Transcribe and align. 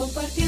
compartiendo 0.00 0.39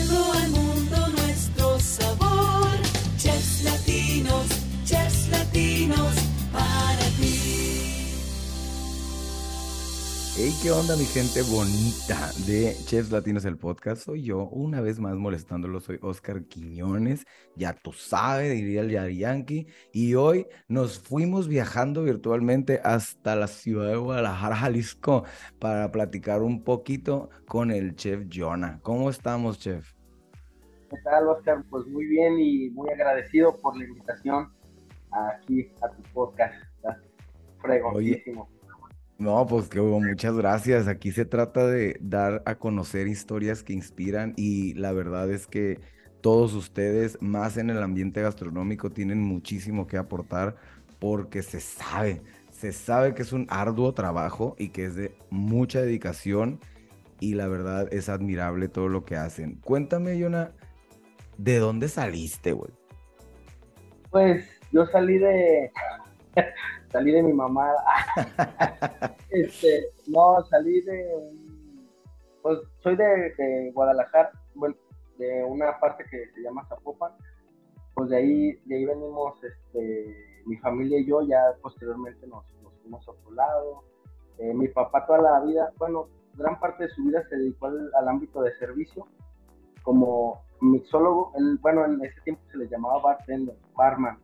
¿qué 10.62 10.70
onda 10.70 10.96
mi 10.96 11.04
gente 11.04 11.42
bonita 11.42 12.30
de 12.46 12.76
Chefs 12.84 13.10
Latinos 13.10 13.44
el 13.44 13.58
podcast? 13.58 14.04
Soy 14.04 14.22
yo, 14.22 14.44
una 14.44 14.80
vez 14.80 15.00
más 15.00 15.16
molestándolo, 15.16 15.80
soy 15.80 15.98
Oscar 16.02 16.44
Quiñones, 16.44 17.26
ya 17.56 17.72
tú 17.72 17.92
sabes, 17.92 18.52
diría 18.52 18.82
el 18.82 18.90
Yari 18.90 19.18
Yankee, 19.18 19.66
y 19.92 20.14
hoy 20.14 20.46
nos 20.68 21.00
fuimos 21.00 21.48
viajando 21.48 22.04
virtualmente 22.04 22.80
hasta 22.84 23.34
la 23.34 23.48
ciudad 23.48 23.88
de 23.88 23.96
Guadalajara, 23.96 24.54
Jalisco, 24.54 25.24
para 25.58 25.90
platicar 25.90 26.42
un 26.42 26.62
poquito 26.62 27.30
con 27.48 27.72
el 27.72 27.96
chef 27.96 28.26
Jonah. 28.32 28.78
¿Cómo 28.82 29.10
estamos, 29.10 29.58
chef? 29.58 29.94
¿Qué 30.90 30.96
tal, 31.02 31.26
Oscar? 31.26 31.64
Pues 31.70 31.88
muy 31.88 32.06
bien 32.06 32.38
y 32.38 32.70
muy 32.70 32.88
agradecido 32.90 33.60
por 33.60 33.76
la 33.76 33.84
invitación 33.84 34.52
aquí 35.10 35.72
a 35.82 35.88
tu 35.88 36.02
podcast. 36.12 36.54
Está 36.76 37.00
fregoncísimo. 37.60 38.48
No, 39.18 39.46
pues 39.46 39.68
que 39.68 39.80
muchas 39.80 40.36
gracias. 40.36 40.88
Aquí 40.88 41.12
se 41.12 41.24
trata 41.24 41.66
de 41.66 41.96
dar 42.00 42.42
a 42.44 42.56
conocer 42.56 43.06
historias 43.06 43.62
que 43.62 43.72
inspiran 43.72 44.34
y 44.36 44.74
la 44.74 44.92
verdad 44.92 45.30
es 45.30 45.46
que 45.46 45.80
todos 46.20 46.54
ustedes, 46.54 47.18
más 47.20 47.56
en 47.56 47.70
el 47.70 47.82
ambiente 47.82 48.22
gastronómico, 48.22 48.90
tienen 48.90 49.20
muchísimo 49.20 49.86
que 49.86 49.96
aportar 49.96 50.56
porque 50.98 51.42
se 51.42 51.60
sabe, 51.60 52.22
se 52.50 52.72
sabe 52.72 53.14
que 53.14 53.22
es 53.22 53.32
un 53.32 53.46
arduo 53.50 53.92
trabajo 53.92 54.54
y 54.58 54.68
que 54.68 54.84
es 54.84 54.94
de 54.94 55.14
mucha 55.30 55.80
dedicación 55.82 56.60
y 57.18 57.34
la 57.34 57.48
verdad 57.48 57.92
es 57.92 58.08
admirable 58.08 58.68
todo 58.68 58.88
lo 58.88 59.04
que 59.04 59.16
hacen. 59.16 59.56
Cuéntame, 59.64 60.18
Yona, 60.18 60.52
¿de 61.38 61.58
dónde 61.58 61.88
saliste, 61.88 62.52
güey? 62.52 62.70
Pues 64.10 64.44
yo 64.72 64.86
salí 64.86 65.18
de 65.18 65.72
salí 66.92 67.10
de 67.10 67.22
mi 67.22 67.32
mamá. 67.32 67.72
este, 69.30 69.88
no, 70.06 70.44
salí 70.44 70.80
de 70.82 71.16
un, 71.16 71.88
pues 72.42 72.58
soy 72.82 72.96
de, 72.96 73.70
Guadalajara, 73.72 74.30
bueno, 74.54 74.76
de 75.18 75.44
una 75.44 75.78
parte 75.80 76.04
que 76.10 76.28
se 76.34 76.42
llama 76.42 76.66
Zapopan. 76.68 77.12
Pues 77.94 78.10
de 78.10 78.16
ahí, 78.16 78.52
de 78.64 78.76
ahí 78.76 78.84
venimos, 78.84 79.42
este, 79.42 80.42
mi 80.46 80.56
familia 80.58 80.98
y 80.98 81.06
yo, 81.06 81.22
ya 81.22 81.40
posteriormente 81.60 82.26
nos, 82.26 82.44
fuimos 82.82 83.06
a 83.06 83.10
otro 83.10 83.32
lado. 83.32 83.84
Eh, 84.38 84.54
mi 84.54 84.68
papá 84.68 85.06
toda 85.06 85.20
la 85.20 85.40
vida, 85.40 85.72
bueno, 85.78 86.08
gran 86.34 86.58
parte 86.58 86.84
de 86.84 86.90
su 86.90 87.04
vida 87.04 87.22
se 87.28 87.36
dedicó 87.36 87.66
al, 87.66 88.08
ámbito 88.08 88.42
de 88.42 88.56
servicio 88.56 89.06
como 89.82 90.42
mixólogo. 90.60 91.32
bueno, 91.60 91.84
en 91.84 92.02
ese 92.04 92.20
tiempo 92.22 92.42
se 92.50 92.56
le 92.56 92.68
llamaba 92.68 93.00
bartender, 93.00 93.56
barman 93.76 94.18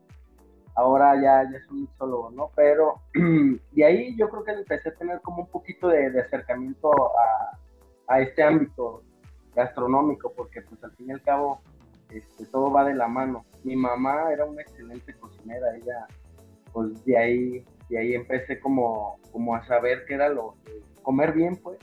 ahora 0.78 1.16
ya, 1.16 1.42
ya 1.50 1.58
es 1.58 1.68
un 1.70 1.80
mixólogo, 1.80 2.30
¿no? 2.30 2.52
Pero 2.54 3.02
de 3.72 3.84
ahí 3.84 4.16
yo 4.16 4.28
creo 4.28 4.44
que 4.44 4.52
empecé 4.52 4.90
a 4.90 4.94
tener 4.94 5.20
como 5.22 5.42
un 5.42 5.48
poquito 5.48 5.88
de, 5.88 6.20
acercamiento 6.20 6.92
a, 7.18 7.58
a, 8.06 8.20
este 8.20 8.44
ámbito 8.44 9.02
gastronómico, 9.56 10.32
porque 10.36 10.62
pues 10.62 10.82
al 10.84 10.92
fin 10.92 11.08
y 11.08 11.12
al 11.12 11.22
cabo 11.22 11.60
este, 12.10 12.46
todo 12.46 12.70
va 12.70 12.84
de 12.84 12.94
la 12.94 13.08
mano. 13.08 13.44
Mi 13.64 13.74
mamá 13.74 14.32
era 14.32 14.44
una 14.44 14.62
excelente 14.62 15.14
cocinera, 15.14 15.76
ella, 15.76 16.06
pues 16.72 17.04
de 17.04 17.18
ahí, 17.18 17.64
de 17.90 17.98
ahí 17.98 18.14
empecé 18.14 18.60
como, 18.60 19.18
como 19.32 19.56
a 19.56 19.66
saber 19.66 20.04
qué 20.06 20.14
era 20.14 20.28
lo, 20.28 20.54
comer 21.02 21.32
bien, 21.32 21.56
pues. 21.56 21.80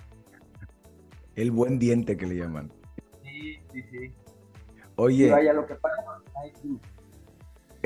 El 1.36 1.52
buen 1.52 1.80
diente 1.80 2.16
que 2.16 2.28
le 2.28 2.36
llaman. 2.36 2.72
Sí, 3.24 3.60
sí, 3.74 3.84
sí. 3.92 4.14
Oye. 4.96 5.30
vaya, 5.30 5.52
lo 5.52 5.66
que 5.66 5.76
pasa, 5.76 6.02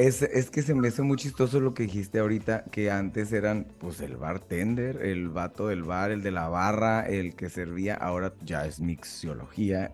es, 0.08 0.22
es, 0.22 0.50
que 0.50 0.62
se 0.62 0.74
me 0.74 0.88
hace 0.88 1.02
muy 1.02 1.18
chistoso 1.18 1.60
lo 1.60 1.74
que 1.74 1.84
dijiste 1.84 2.20
ahorita, 2.20 2.64
que 2.72 2.90
antes 2.90 3.34
eran 3.34 3.68
pues 3.80 4.00
el 4.00 4.16
bartender, 4.16 5.02
el 5.06 5.28
vato 5.28 5.68
del 5.68 5.84
bar, 5.84 6.12
el 6.12 6.24
de 6.24 6.32
la 6.32 6.48
barra, 6.48 7.02
el 7.02 7.36
que 7.36 7.50
servía, 7.50 7.96
ahora 7.96 8.34
ya 8.46 8.66
es 8.66 8.80
mixiología. 8.80 9.94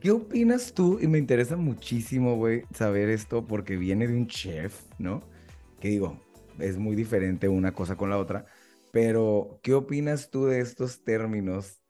¿Qué 0.00 0.10
opinas 0.10 0.72
tú? 0.72 0.98
Y 1.02 1.06
me 1.06 1.18
interesa 1.18 1.56
muchísimo, 1.56 2.36
güey, 2.36 2.62
saber 2.72 3.10
esto 3.10 3.46
porque 3.46 3.76
viene 3.76 4.08
de 4.08 4.14
un 4.14 4.26
chef, 4.26 4.80
¿no? 4.98 5.22
Que 5.80 5.88
digo, 5.88 6.18
es 6.58 6.78
muy 6.78 6.96
diferente 6.96 7.48
una 7.48 7.72
cosa 7.72 7.96
con 7.96 8.08
la 8.08 8.18
otra, 8.18 8.46
pero 8.90 9.60
¿qué 9.62 9.74
opinas 9.74 10.30
tú 10.30 10.46
de 10.46 10.60
estos 10.60 11.04
términos 11.04 11.82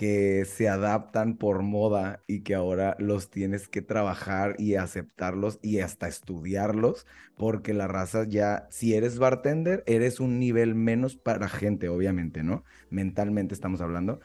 que 0.00 0.46
se 0.46 0.66
adaptan 0.66 1.36
por 1.36 1.60
moda 1.60 2.22
y 2.26 2.40
que 2.40 2.54
ahora 2.54 2.96
los 2.98 3.28
tienes 3.28 3.68
que 3.68 3.82
trabajar 3.82 4.54
y 4.56 4.76
aceptarlos 4.76 5.58
y 5.60 5.80
hasta 5.80 6.08
estudiarlos, 6.08 7.06
porque 7.36 7.74
la 7.74 7.86
raza 7.86 8.24
ya, 8.24 8.66
si 8.70 8.94
eres 8.94 9.18
bartender, 9.18 9.84
eres 9.84 10.18
un 10.18 10.38
nivel 10.38 10.74
menos 10.74 11.16
para 11.16 11.50
gente, 11.50 11.90
obviamente, 11.90 12.42
¿no? 12.42 12.64
Mentalmente 12.88 13.52
estamos 13.52 13.82
hablando. 13.82 14.20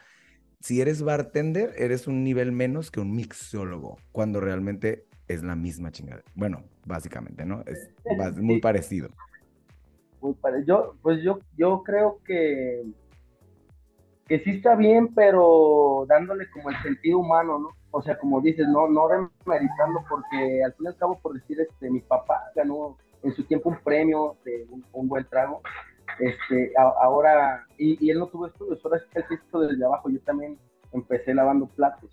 Si 0.61 0.79
eres 0.79 1.01
bartender, 1.01 1.73
eres 1.77 2.07
un 2.07 2.23
nivel 2.23 2.53
menos 2.53 2.89
que 2.89 3.01
un 3.01 3.13
mixólogo, 3.13 3.97
cuando 4.13 4.39
realmente 4.39 5.03
es 5.27 5.43
la 5.43 5.57
misma 5.57 5.91
chingada. 5.91 6.23
Bueno, 6.35 6.63
básicamente, 6.85 7.45
¿no? 7.45 7.65
Es, 7.65 7.89
muy 8.41 8.61
parecido. 8.61 9.09
Muy 10.21 10.35
parecido. 10.35 10.95
Pues 11.01 11.21
yo, 11.21 11.39
yo 11.57 11.83
creo 11.83 12.21
que 12.23 12.85
que 14.27 14.39
sí 14.39 14.51
está 14.51 14.75
bien, 14.75 15.13
pero 15.13 16.05
dándole 16.07 16.49
como 16.49 16.69
el 16.69 16.81
sentido 16.81 17.19
humano, 17.19 17.59
¿no? 17.59 17.69
O 17.91 18.01
sea, 18.01 18.17
como 18.17 18.41
dices, 18.41 18.67
no, 18.67 18.87
no 18.87 19.07
demeritando, 19.07 20.03
porque 20.09 20.63
al 20.63 20.73
fin 20.73 20.85
y 20.85 20.87
al 20.87 20.97
cabo, 20.97 21.19
por 21.19 21.33
decir, 21.33 21.61
este, 21.61 21.89
mi 21.91 21.99
papá 22.01 22.51
ganó 22.55 22.97
en 23.21 23.33
su 23.33 23.43
tiempo 23.43 23.69
un 23.69 23.77
premio 23.83 24.37
de 24.43 24.67
un, 24.93 25.07
buen 25.07 25.25
trago, 25.25 25.61
este, 26.19 26.73
ahora, 26.77 27.65
y, 27.77 28.09
él 28.09 28.19
no 28.19 28.27
tuvo 28.27 28.47
estudios, 28.47 28.83
ahora 28.83 28.99
sí 28.99 29.05
que 29.11 29.19
él 29.19 29.25
hizo 29.47 29.59
desde 29.59 29.85
abajo, 29.85 30.09
yo 30.09 30.19
también 30.21 30.57
empecé 30.91 31.33
lavando 31.33 31.67
platos, 31.67 32.09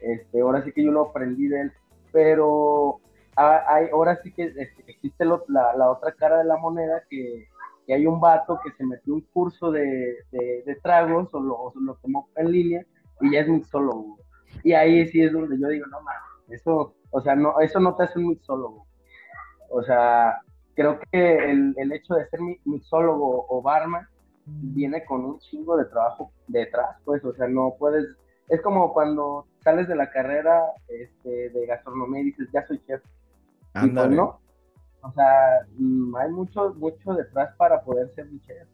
este, 0.00 0.40
ahora 0.40 0.64
sí 0.64 0.72
que 0.72 0.84
yo 0.84 0.92
lo 0.92 1.08
aprendí 1.08 1.48
de 1.48 1.62
él, 1.62 1.72
pero 2.10 3.00
hay, 3.36 3.88
ahora 3.92 4.18
sí 4.22 4.32
que 4.32 4.44
este, 4.44 4.84
existe 4.86 5.24
la, 5.24 5.40
la 5.76 5.90
otra 5.90 6.12
cara 6.12 6.38
de 6.38 6.44
la 6.44 6.56
moneda 6.56 7.02
que 7.08 7.48
hay 7.92 8.06
un 8.06 8.20
vato 8.20 8.58
que 8.62 8.70
se 8.72 8.84
metió 8.84 9.14
un 9.14 9.22
curso 9.32 9.70
de, 9.70 10.16
de, 10.30 10.78
tragos 10.82 11.32
o 11.32 11.40
lo, 11.40 11.72
lo, 11.80 11.94
tomó 11.96 12.28
en 12.36 12.50
línea 12.50 12.86
y 13.20 13.32
ya 13.32 13.40
es 13.40 13.48
mixólogo. 13.48 14.18
Y 14.62 14.72
ahí 14.72 15.06
sí 15.08 15.22
es 15.22 15.32
donde 15.32 15.58
yo 15.58 15.68
digo, 15.68 15.86
no 15.86 16.00
mames, 16.00 16.60
eso, 16.60 16.94
o 17.10 17.20
sea, 17.20 17.34
no, 17.34 17.58
eso 17.60 17.80
no 17.80 17.94
te 17.96 18.04
hace 18.04 18.18
un 18.18 18.28
mixólogo. 18.28 18.86
O 19.70 19.82
sea, 19.82 20.40
creo 20.74 20.98
que 21.10 21.50
el, 21.50 21.74
el 21.76 21.92
hecho 21.92 22.14
de 22.14 22.26
ser 22.28 22.40
mixólogo 22.64 23.46
o 23.48 23.62
barman 23.62 24.06
viene 24.46 25.04
con 25.04 25.24
un 25.24 25.38
chingo 25.38 25.76
de 25.76 25.84
trabajo 25.86 26.32
detrás, 26.48 26.96
pues, 27.04 27.24
o 27.24 27.32
sea, 27.34 27.48
no 27.48 27.74
puedes, 27.78 28.06
es 28.48 28.60
como 28.62 28.92
cuando 28.92 29.46
sales 29.62 29.88
de 29.88 29.96
la 29.96 30.10
carrera 30.10 30.62
este, 30.88 31.50
de 31.50 31.66
gastronomía 31.66 32.20
y 32.22 32.24
dices, 32.24 32.48
ya 32.52 32.66
soy 32.66 32.80
chef. 32.86 33.02
Y 33.82 33.88
pues 33.88 34.10
no, 34.10 34.40
o 35.02 35.12
sea, 35.12 35.66
mm, 35.78 36.16
hay 36.16 36.30
mucho, 36.30 36.74
mucho 36.74 37.14
detrás 37.14 37.54
para 37.56 37.82
poder 37.82 38.12
ser 38.14 38.28
chef. 38.46 38.68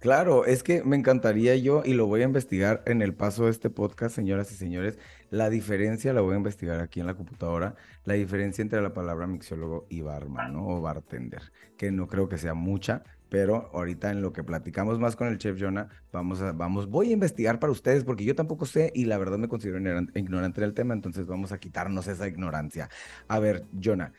Claro, 0.00 0.44
es 0.44 0.62
que 0.62 0.84
me 0.84 0.94
encantaría 0.94 1.56
yo, 1.56 1.82
y 1.84 1.94
lo 1.94 2.06
voy 2.06 2.20
a 2.22 2.24
investigar 2.24 2.84
en 2.86 3.02
el 3.02 3.14
paso 3.14 3.46
de 3.46 3.50
este 3.50 3.68
podcast, 3.68 4.14
señoras 4.14 4.52
y 4.52 4.54
señores, 4.54 4.96
la 5.30 5.50
diferencia 5.50 6.12
la 6.12 6.20
voy 6.20 6.34
a 6.34 6.36
investigar 6.36 6.78
aquí 6.80 7.00
en 7.00 7.06
la 7.06 7.14
computadora, 7.14 7.74
la 8.04 8.14
diferencia 8.14 8.62
entre 8.62 8.80
la 8.80 8.94
palabra 8.94 9.26
mixiólogo 9.26 9.86
y 9.88 10.02
barman, 10.02 10.52
¿no? 10.52 10.68
O 10.68 10.80
bartender, 10.80 11.50
que 11.76 11.90
no 11.90 12.06
creo 12.06 12.28
que 12.28 12.38
sea 12.38 12.54
mucha, 12.54 13.02
pero 13.28 13.70
ahorita 13.74 14.12
en 14.12 14.22
lo 14.22 14.32
que 14.32 14.44
platicamos 14.44 15.00
más 15.00 15.16
con 15.16 15.26
el 15.26 15.38
chef 15.38 15.60
Jonah, 15.60 15.88
vamos 16.12 16.42
a, 16.42 16.52
vamos, 16.52 16.88
voy 16.88 17.10
a 17.10 17.14
investigar 17.14 17.58
para 17.58 17.72
ustedes, 17.72 18.04
porque 18.04 18.24
yo 18.24 18.36
tampoco 18.36 18.66
sé 18.66 18.92
y 18.94 19.06
la 19.06 19.18
verdad 19.18 19.38
me 19.38 19.48
considero 19.48 19.78
ignorante 20.14 20.60
del 20.60 20.74
tema, 20.74 20.94
entonces 20.94 21.26
vamos 21.26 21.50
a 21.50 21.58
quitarnos 21.58 22.06
esa 22.06 22.28
ignorancia. 22.28 22.88
A 23.26 23.40
ver, 23.40 23.64
Jonah, 23.82 24.12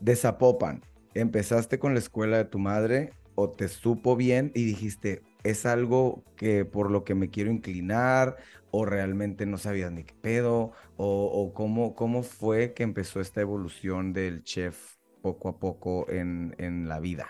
de 0.00 0.16
Zapopan, 0.16 0.82
¿empezaste 1.14 1.78
con 1.78 1.94
la 1.94 2.00
escuela 2.00 2.36
de 2.38 2.44
tu 2.44 2.58
madre 2.58 3.12
o 3.34 3.50
te 3.50 3.68
supo 3.68 4.16
bien 4.16 4.50
y 4.54 4.64
dijiste, 4.64 5.22
es 5.44 5.64
algo 5.66 6.24
que 6.36 6.64
por 6.64 6.90
lo 6.90 7.04
que 7.04 7.14
me 7.14 7.30
quiero 7.30 7.50
inclinar 7.50 8.36
o 8.70 8.84
realmente 8.84 9.46
no 9.46 9.58
sabías 9.58 9.92
ni 9.92 10.04
qué 10.04 10.14
pedo 10.20 10.72
o, 10.96 11.52
cómo, 11.54 11.94
cómo 11.94 12.22
fue 12.22 12.74
que 12.74 12.82
empezó 12.82 13.20
esta 13.20 13.40
evolución 13.40 14.12
del 14.12 14.42
chef 14.42 14.96
poco 15.22 15.48
a 15.48 15.58
poco 15.58 16.08
en, 16.10 16.54
en 16.58 16.88
la 16.88 17.00
vida? 17.00 17.28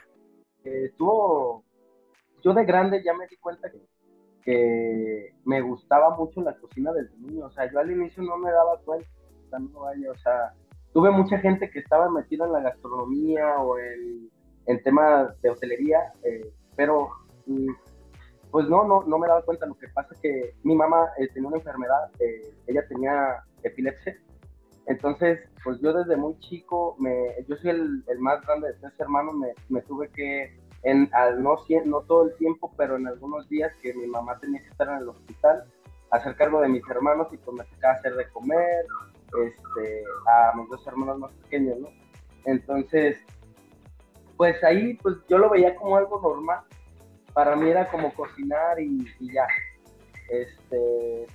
Estuvo, 0.64 1.64
yo 2.42 2.54
de 2.54 2.64
grande 2.64 3.02
ya 3.04 3.14
me 3.14 3.26
di 3.26 3.36
cuenta 3.36 3.70
que, 3.70 3.86
que, 4.42 5.34
me 5.44 5.60
gustaba 5.60 6.16
mucho 6.16 6.40
la 6.40 6.56
cocina 6.58 6.92
desde 6.92 7.16
niño, 7.18 7.46
o 7.46 7.50
sea, 7.50 7.70
yo 7.70 7.78
al 7.78 7.90
inicio 7.90 8.22
no 8.22 8.36
me 8.38 8.50
daba 8.50 8.78
cuenta, 8.84 9.08
no 9.58 9.80
vaya, 9.80 10.10
o 10.10 10.18
sea, 10.18 10.54
tuve 10.98 11.12
mucha 11.12 11.38
gente 11.38 11.70
que 11.70 11.78
estaba 11.78 12.10
metida 12.10 12.44
en 12.44 12.52
la 12.54 12.60
gastronomía 12.60 13.60
o 13.60 13.78
en, 13.78 14.28
en 14.66 14.82
temas 14.82 15.40
de 15.42 15.50
hotelería, 15.50 16.12
eh, 16.24 16.52
pero 16.74 17.10
mm, 17.46 17.70
pues 18.50 18.68
no, 18.68 18.82
no, 18.82 19.04
no 19.04 19.16
me 19.16 19.28
daba 19.28 19.42
cuenta. 19.42 19.66
Lo 19.66 19.76
que 19.76 19.86
pasa 19.94 20.08
es 20.14 20.20
que 20.20 20.54
mi 20.64 20.74
mamá 20.74 21.08
eh, 21.18 21.28
tenía 21.32 21.50
una 21.50 21.58
enfermedad, 21.58 22.10
eh, 22.18 22.52
ella 22.66 22.84
tenía 22.88 23.44
epilepsia. 23.62 24.18
Entonces, 24.86 25.38
pues 25.62 25.80
yo 25.80 25.92
desde 25.92 26.16
muy 26.16 26.36
chico, 26.40 26.96
me, 26.98 27.28
yo 27.46 27.54
soy 27.58 27.70
el, 27.70 28.02
el 28.08 28.18
más 28.18 28.44
grande 28.44 28.66
de 28.66 28.74
tres 28.80 28.92
hermanos, 28.98 29.36
me, 29.36 29.54
me 29.68 29.82
tuve 29.82 30.08
que, 30.08 30.58
en, 30.82 31.08
al 31.12 31.40
no, 31.40 31.58
no 31.84 32.00
todo 32.08 32.24
el 32.24 32.34
tiempo, 32.38 32.72
pero 32.76 32.96
en 32.96 33.06
algunos 33.06 33.48
días 33.48 33.70
que 33.80 33.94
mi 33.94 34.08
mamá 34.08 34.36
tenía 34.40 34.60
que 34.62 34.70
estar 34.70 34.88
en 34.88 34.96
el 34.96 35.08
hospital, 35.10 35.62
hacer 36.10 36.34
cargo 36.34 36.60
de 36.60 36.68
mis 36.68 36.82
hermanos 36.90 37.28
y 37.30 37.36
pues 37.36 37.56
me 37.56 37.64
tocaba 37.72 37.94
hacer 37.94 38.16
de 38.16 38.28
comer, 38.30 38.84
este, 39.44 40.04
a 40.26 40.56
mis 40.56 40.68
dos 40.68 40.86
hermanos 40.86 41.18
más 41.18 41.32
pequeños. 41.32 41.78
Entonces, 42.44 43.18
pues 44.36 44.62
ahí 44.64 44.94
pues 44.94 45.16
yo 45.28 45.38
lo 45.38 45.50
veía 45.50 45.76
como 45.76 45.96
algo 45.96 46.20
normal. 46.20 46.60
Para 47.34 47.56
mí 47.56 47.68
era 47.68 47.88
como 47.90 48.12
cocinar 48.14 48.80
y, 48.80 49.04
ya. 49.32 49.46
Este, 50.30 51.26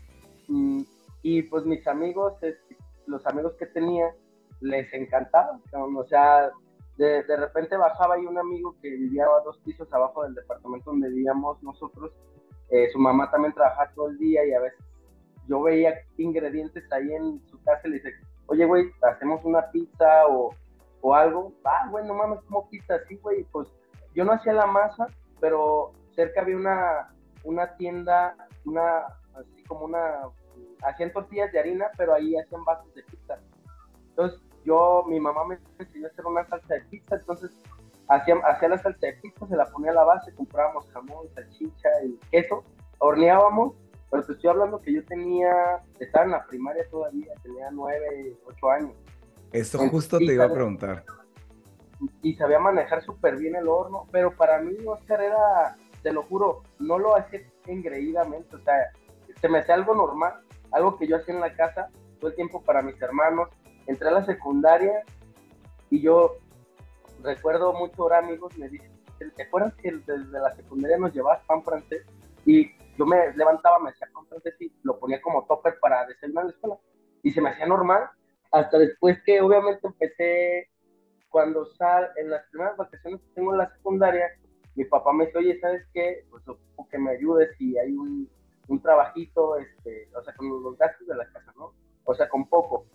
y, 0.47 0.87
y, 1.21 1.43
pues 1.43 1.65
mis 1.65 1.85
amigos, 1.87 2.33
este, 2.41 2.77
los 3.05 3.25
amigos 3.27 3.53
que 3.57 3.67
tenía, 3.67 4.13
les 4.61 4.91
encantaba. 4.93 5.59
O 5.73 6.03
sea, 6.05 6.51
de, 6.97 7.23
de, 7.23 7.37
repente 7.37 7.75
bajaba 7.77 8.19
y 8.19 8.25
un 8.25 8.37
amigo 8.37 8.75
que 8.81 8.89
vivía 8.89 9.25
a 9.25 9.43
dos 9.43 9.57
pisos 9.59 9.91
abajo 9.93 10.23
del 10.23 10.35
departamento 10.35 10.91
donde 10.91 11.09
vivíamos 11.09 11.61
nosotros, 11.63 12.11
eh, 12.69 12.89
su 12.91 12.99
mamá 12.99 13.29
también 13.29 13.53
trabajaba 13.53 13.91
todo 13.93 14.09
el 14.09 14.17
día 14.17 14.45
y 14.45 14.53
a 14.53 14.59
veces 14.59 14.79
yo 15.47 15.61
veía 15.61 15.93
ingredientes 16.17 16.91
ahí 16.91 17.13
en 17.13 17.41
su 17.47 17.61
casa 17.63 17.81
y 17.85 17.89
le 17.89 17.95
dice, 17.97 18.13
oye, 18.47 18.65
güey, 18.65 18.91
hacemos 19.01 19.43
una 19.43 19.69
pizza 19.71 20.27
o, 20.27 20.55
o 21.01 21.15
algo. 21.15 21.53
Ah, 21.63 21.87
güey, 21.89 22.05
no 22.05 22.13
mames, 22.13 22.39
como 22.43 22.69
pizza 22.69 22.95
así, 22.95 23.17
güey. 23.17 23.43
Pues 23.51 23.67
yo 24.15 24.23
no 24.23 24.33
hacía 24.33 24.53
la 24.53 24.65
masa, 24.65 25.07
pero 25.39 25.91
cerca 26.15 26.41
había 26.41 26.57
una, 26.57 27.13
una 27.43 27.75
tienda, 27.75 28.35
una, 28.65 29.05
así 29.35 29.63
como 29.67 29.85
una, 29.85 30.21
hacían 30.83 31.11
tortillas 31.11 31.51
de 31.51 31.59
harina, 31.59 31.89
pero 31.97 32.13
ahí 32.13 32.35
hacían 32.37 32.63
vasos 32.63 32.93
de 32.93 33.03
pizza. 33.03 33.37
Entonces, 34.09 34.39
yo, 34.63 35.03
mi 35.07 35.19
mamá 35.19 35.45
me 35.45 35.57
enseñó 35.79 36.07
a 36.07 36.11
hacer 36.11 36.25
una 36.25 36.45
salsa 36.47 36.75
de 36.75 36.81
pizza, 36.81 37.15
entonces 37.15 37.51
hacía, 38.07 38.35
hacía 38.45 38.69
la 38.69 38.77
salsa 38.77 39.07
de 39.07 39.13
pizza, 39.13 39.47
se 39.47 39.55
la 39.55 39.65
ponía 39.65 39.91
a 39.91 39.95
la 39.95 40.03
base, 40.03 40.33
comprábamos 40.35 40.89
jamón, 40.91 41.27
salchicha 41.33 41.89
y 42.05 42.17
queso, 42.31 42.63
horneábamos, 42.99 43.73
pero 44.13 44.27
te 44.27 44.33
estoy 44.33 44.51
hablando 44.51 44.79
que 44.79 44.93
yo 44.93 45.03
tenía, 45.05 45.81
estaba 45.99 46.25
en 46.25 46.31
la 46.31 46.45
primaria 46.45 46.87
todavía, 46.87 47.33
tenía 47.41 47.71
nueve, 47.71 48.37
ocho 48.45 48.69
años. 48.69 48.93
Eso 49.51 49.79
justo 49.89 50.19
te 50.19 50.35
iba 50.35 50.45
a 50.45 50.53
preguntar. 50.53 51.03
Y 52.21 52.35
sabía 52.35 52.59
manejar 52.59 53.03
súper 53.03 53.37
bien 53.37 53.55
el 53.55 53.67
horno, 53.67 54.07
pero 54.11 54.29
para 54.29 54.59
mí 54.59 54.75
Oscar 54.85 55.19
era, 55.19 55.77
te 56.03 56.13
lo 56.13 56.21
juro, 56.21 56.61
no 56.77 56.99
lo 56.99 57.17
hacía 57.17 57.41
engreídamente, 57.65 58.55
o 58.55 58.59
sea, 58.59 58.75
se 59.41 59.49
me 59.49 59.57
hacía 59.57 59.73
algo 59.73 59.95
normal, 59.95 60.41
algo 60.69 60.95
que 60.99 61.07
yo 61.07 61.15
hacía 61.15 61.33
en 61.33 61.41
la 61.41 61.55
casa 61.55 61.89
todo 62.19 62.29
el 62.29 62.35
tiempo 62.35 62.61
para 62.61 62.83
mis 62.83 63.01
hermanos. 63.01 63.49
Entré 63.87 64.09
a 64.09 64.11
la 64.11 64.25
secundaria 64.27 65.01
y 65.89 66.01
yo 66.01 66.35
recuerdo 67.23 67.73
mucho 67.73 68.03
ahora 68.03 68.19
amigos 68.19 68.55
me 68.59 68.69
dicen, 68.69 68.91
¿te 69.35 69.41
acuerdas 69.41 69.73
que 69.73 69.91
desde 69.91 70.39
la 70.39 70.55
secundaria 70.55 70.99
nos 70.99 71.15
llevabas 71.15 71.43
pan 71.47 71.63
francés? 71.63 72.05
Y 72.45 72.69
yo 72.97 73.05
me 73.05 73.33
levantaba, 73.35 73.79
me 73.79 73.89
hacía 73.89 74.07
pan 74.13 74.25
francés 74.27 74.55
y 74.59 74.71
lo 74.83 74.99
ponía 74.99 75.21
como 75.21 75.45
topper 75.45 75.79
para 75.79 76.05
desayunar 76.05 76.43
en 76.43 76.47
la 76.47 76.53
escuela. 76.53 76.77
Y 77.23 77.31
se 77.31 77.41
me 77.41 77.49
hacía 77.49 77.65
normal 77.65 78.09
hasta 78.53 78.77
después 78.77 79.21
que 79.25 79.41
obviamente 79.41 79.87
empecé, 79.87 80.69
cuando 81.29 81.65
sal, 81.65 82.11
en 82.17 82.29
las 82.29 82.45
primeras 82.49 82.77
vacaciones 82.77 83.19
que 83.21 83.33
tengo 83.33 83.51
en 83.51 83.57
la 83.57 83.73
secundaria, 83.73 84.27
mi 84.75 84.85
papá 84.85 85.11
me 85.11 85.25
dice, 85.25 85.39
oye, 85.39 85.59
¿sabes 85.59 85.83
qué? 85.91 86.25
Pues 86.29 86.47
ocupo 86.47 86.87
que 86.87 86.99
me 86.99 87.11
ayudes 87.11 87.49
y 87.59 87.77
hay 87.77 87.91
un, 87.93 88.29
un 88.67 88.81
trabajito, 88.81 89.57
este, 89.57 90.07
o 90.15 90.21
sea, 90.23 90.35
con 90.35 90.49
los 90.63 90.77
gastos 90.77 91.07
de 91.07 91.15
la 91.15 91.25
casa, 91.31 91.51
¿no? 91.57 91.73
O 92.05 92.13
sea, 92.13 92.29
con 92.29 92.47
poco. 92.47 92.85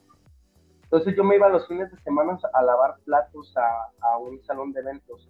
Entonces 0.85 1.17
yo 1.17 1.25
me 1.25 1.35
iba 1.35 1.49
los 1.49 1.67
fines 1.67 1.91
de 1.91 2.01
semana 2.03 2.39
a 2.53 2.63
lavar 2.63 2.95
platos 3.05 3.53
a, 3.57 3.91
a 4.01 4.19
un 4.19 4.41
salón 4.45 4.73
de 4.73 4.81
eventos. 4.81 5.29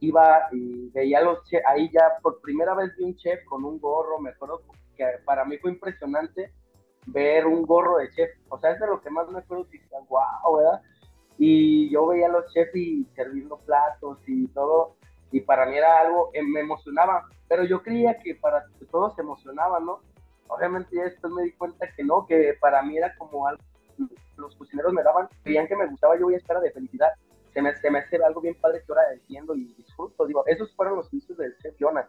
Iba 0.00 0.48
y 0.52 0.88
veía 0.90 1.20
los 1.20 1.44
chefs, 1.44 1.64
ahí 1.66 1.90
ya 1.92 2.18
por 2.22 2.40
primera 2.40 2.74
vez 2.74 2.94
vi 2.96 3.04
un 3.04 3.16
chef 3.16 3.44
con 3.44 3.64
un 3.64 3.78
gorro, 3.78 4.18
me 4.18 4.30
acuerdo 4.30 4.62
que 4.96 5.04
para 5.24 5.44
mí 5.44 5.58
fue 5.58 5.72
impresionante 5.72 6.52
ver 7.06 7.46
un 7.46 7.62
gorro 7.62 7.98
de 7.98 8.10
chef. 8.10 8.30
O 8.48 8.58
sea, 8.58 8.72
es 8.72 8.80
de 8.80 8.86
lo 8.86 9.00
que 9.00 9.10
más 9.10 9.28
me 9.28 9.40
acuerdo 9.40 9.68
que 9.68 9.80
wow, 10.08 10.56
¿verdad? 10.56 10.82
Y 11.38 11.90
yo 11.90 12.06
veía 12.06 12.26
a 12.26 12.30
los 12.30 12.52
chefs 12.52 12.74
y 12.74 13.04
serviendo 13.14 13.58
platos 13.58 14.18
y 14.26 14.46
todo, 14.48 14.96
y 15.32 15.40
para 15.40 15.66
mí 15.66 15.76
era 15.76 16.00
algo, 16.00 16.30
eh, 16.32 16.42
me 16.42 16.60
emocionaba, 16.60 17.26
pero 17.48 17.64
yo 17.64 17.82
creía 17.82 18.18
que 18.18 18.34
para 18.34 18.64
todos 18.90 19.14
se 19.14 19.22
emocionaba, 19.22 19.80
¿no? 19.80 20.00
Obviamente 20.48 20.96
ya 20.96 21.04
después 21.04 21.32
me 21.32 21.44
di 21.44 21.52
cuenta 21.52 21.86
que 21.94 22.02
no, 22.02 22.26
que 22.26 22.54
para 22.60 22.82
mí 22.82 22.96
era 22.96 23.14
como 23.16 23.46
algo, 23.46 23.62
los 24.36 24.56
cocineros 24.56 24.92
me 24.92 25.02
daban, 25.02 25.28
creían 25.42 25.68
que 25.68 25.76
me 25.76 25.86
gustaba, 25.86 26.18
yo 26.18 26.24
voy 26.24 26.34
a 26.34 26.38
esperar 26.38 26.62
de 26.62 26.72
felicidad. 26.72 27.10
Se 27.52 27.62
me, 27.62 27.76
se 27.76 27.90
me 27.90 27.98
hace 27.98 28.16
algo 28.16 28.40
bien 28.40 28.56
padre 28.60 28.82
que 28.86 28.92
ahora 28.92 29.12
entiendo 29.12 29.54
y 29.54 29.72
disfruto. 29.74 30.26
Digo, 30.26 30.44
esos 30.46 30.74
fueron 30.74 30.96
los 30.96 31.12
inicios 31.12 31.38
del 31.38 31.56
chef 31.58 31.74
Jonas. 31.78 32.08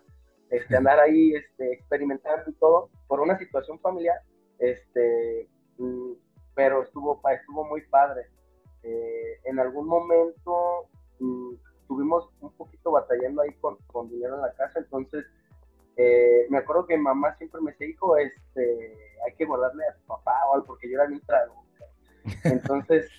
Este, 0.50 0.76
andar 0.78 1.00
ahí 1.00 1.34
este, 1.36 1.74
experimentando 1.74 2.50
y 2.50 2.54
todo 2.54 2.90
por 3.08 3.20
una 3.20 3.38
situación 3.38 3.80
familiar 3.80 4.22
este, 4.62 5.50
mm, 5.78 6.14
pero 6.56 6.84
estuvo, 6.84 7.20
estuvo 7.30 7.66
muy 7.66 7.82
padre. 7.82 8.28
Eh, 8.84 9.40
en 9.46 9.60
algún 9.60 9.88
momento 9.88 10.88
mm, 11.20 11.54
estuvimos 11.82 12.30
un 12.40 12.54
poquito 12.54 12.92
batallando 12.92 13.42
ahí 13.42 13.54
con, 13.60 13.78
con 13.88 14.10
dinero 14.10 14.36
en 14.36 14.42
la 14.42 14.54
casa, 14.54 14.80
entonces 14.80 15.26
eh, 15.98 16.48
me 16.50 16.60
acuerdo 16.60 16.88
que 16.88 16.98
mamá 16.98 17.36
siempre 17.38 17.62
me 17.62 17.72
decía, 17.72 17.88
hijo, 17.88 18.18
este, 18.18 18.98
hay 19.26 19.36
que 19.36 19.46
guardarle 19.46 19.84
a 19.86 19.96
tu 19.96 20.06
papá 20.06 20.34
o 20.50 20.56
algo, 20.56 20.68
porque 20.68 20.90
yo 20.90 20.96
era 20.96 21.08
bien 21.08 21.22
trago. 21.26 21.64
Entonces, 22.44 23.10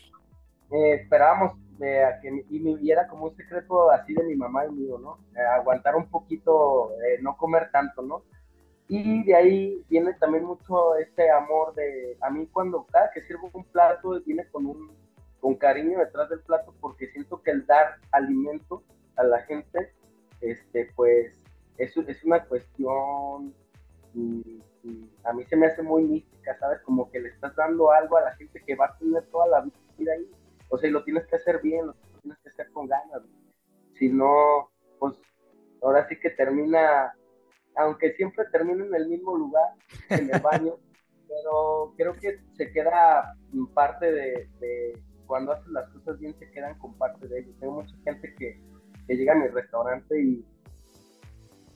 eh, 0.70 0.94
esperábamos 0.94 1.54
de 1.78 2.04
a 2.04 2.20
que, 2.20 2.44
y, 2.50 2.90
era 2.90 3.08
como 3.08 3.26
un 3.26 3.36
secreto 3.36 3.90
así 3.90 4.14
de 4.14 4.24
mi 4.24 4.34
mamá 4.34 4.66
y 4.66 4.72
mío, 4.72 4.98
¿no? 4.98 5.18
aguantar 5.54 5.96
un 5.96 6.08
poquito, 6.08 6.90
no 7.20 7.36
comer 7.36 7.70
tanto, 7.72 8.02
¿no? 8.02 8.22
Y 8.88 9.24
de 9.24 9.34
ahí 9.34 9.84
viene 9.88 10.12
también 10.14 10.44
mucho 10.44 10.96
este 10.96 11.30
amor 11.30 11.74
de, 11.74 12.16
a 12.20 12.30
mí 12.30 12.46
cuando 12.52 12.84
cada 12.92 13.10
que 13.10 13.22
sirvo 13.22 13.50
un 13.54 13.64
plato 13.64 14.20
viene 14.26 14.46
con 14.50 14.66
un 14.66 14.90
con 15.40 15.56
cariño 15.56 15.98
detrás 15.98 16.28
del 16.28 16.40
plato 16.40 16.72
porque 16.80 17.08
siento 17.08 17.42
que 17.42 17.50
el 17.50 17.66
dar 17.66 17.96
alimento 18.12 18.84
a 19.16 19.24
la 19.24 19.40
gente, 19.42 19.92
este, 20.40 20.90
pues 20.94 21.42
es, 21.78 21.96
es 21.96 22.24
una 22.24 22.44
cuestión, 22.44 23.52
y, 24.14 24.62
y 24.84 25.10
a 25.24 25.32
mí 25.32 25.44
se 25.44 25.56
me 25.56 25.66
hace 25.66 25.82
muy 25.82 26.04
mística, 26.04 26.56
¿sabes? 26.58 26.80
Como 26.82 27.10
que 27.10 27.20
le 27.20 27.28
estás 27.28 27.54
dando 27.56 27.90
algo 27.90 28.16
a 28.16 28.22
la 28.22 28.36
gente 28.36 28.62
que 28.64 28.76
va 28.76 28.86
a 28.86 28.98
tener 28.98 29.24
toda 29.26 29.46
la 29.48 29.60
vida 29.98 30.12
ahí. 30.12 30.30
O 30.72 30.78
sea, 30.78 30.88
y 30.88 30.92
lo 30.92 31.04
tienes 31.04 31.26
que 31.26 31.36
hacer 31.36 31.60
bien, 31.60 31.86
lo 31.86 31.94
tienes 32.22 32.38
que 32.42 32.48
hacer 32.48 32.72
con 32.72 32.86
ganas. 32.88 33.22
Si 33.98 34.08
no, 34.08 34.70
pues 34.98 35.14
ahora 35.82 36.08
sí 36.08 36.18
que 36.18 36.30
termina 36.30 37.12
aunque 37.76 38.12
siempre 38.14 38.44
termino 38.52 38.84
en 38.84 38.94
el 38.94 39.08
mismo 39.08 39.36
lugar, 39.36 39.70
en 40.10 40.32
el 40.32 40.40
baño, 40.40 40.76
pero 41.28 41.94
creo 41.96 42.14
que 42.14 42.40
se 42.56 42.72
queda 42.72 43.34
parte 43.74 44.12
de, 44.12 44.48
de, 44.60 45.02
cuando 45.26 45.52
haces 45.52 45.68
las 45.68 45.88
cosas 45.90 46.18
bien, 46.18 46.38
se 46.38 46.50
quedan 46.50 46.78
con 46.78 46.96
parte 46.98 47.26
de 47.28 47.40
ellos. 47.40 47.54
Tengo 47.58 47.82
mucha 47.82 47.94
gente 48.04 48.34
que, 48.38 48.60
que 49.06 49.16
llega 49.16 49.32
a 49.32 49.36
mi 49.36 49.48
restaurante 49.48 50.20
y, 50.20 50.44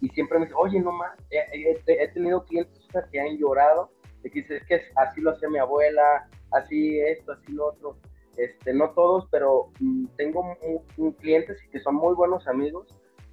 y 0.01 0.09
siempre 0.11 0.39
me 0.39 0.47
dice, 0.47 0.57
oye, 0.59 0.81
no 0.81 0.93
más, 0.93 1.17
he, 1.31 1.39
he, 1.53 1.83
he, 1.87 2.09
tenido 2.09 2.45
clientes 2.45 2.79
que 3.11 3.21
han 3.21 3.37
llorado, 3.39 3.91
de 4.23 4.31
que 4.31 4.41
dice, 4.41 4.57
es 4.57 4.67
que 4.67 4.83
así 4.97 5.21
lo 5.21 5.31
hacía 5.31 5.49
mi 5.49 5.59
abuela, 5.59 6.29
así 6.53 7.01
esto, 7.01 7.33
así 7.33 7.53
lo 7.53 7.69
otro. 7.69 7.99
Este, 8.37 8.75
no 8.75 8.91
todos, 8.91 9.27
pero 9.31 9.71
mm, 9.81 10.07
tengo 10.17 10.41
un, 10.63 10.81
un 10.99 11.13
clientes 11.13 11.59
que 11.71 11.81
son 11.81 11.95
muy 11.95 12.15
buenos 12.15 12.47
amigos 12.47 12.87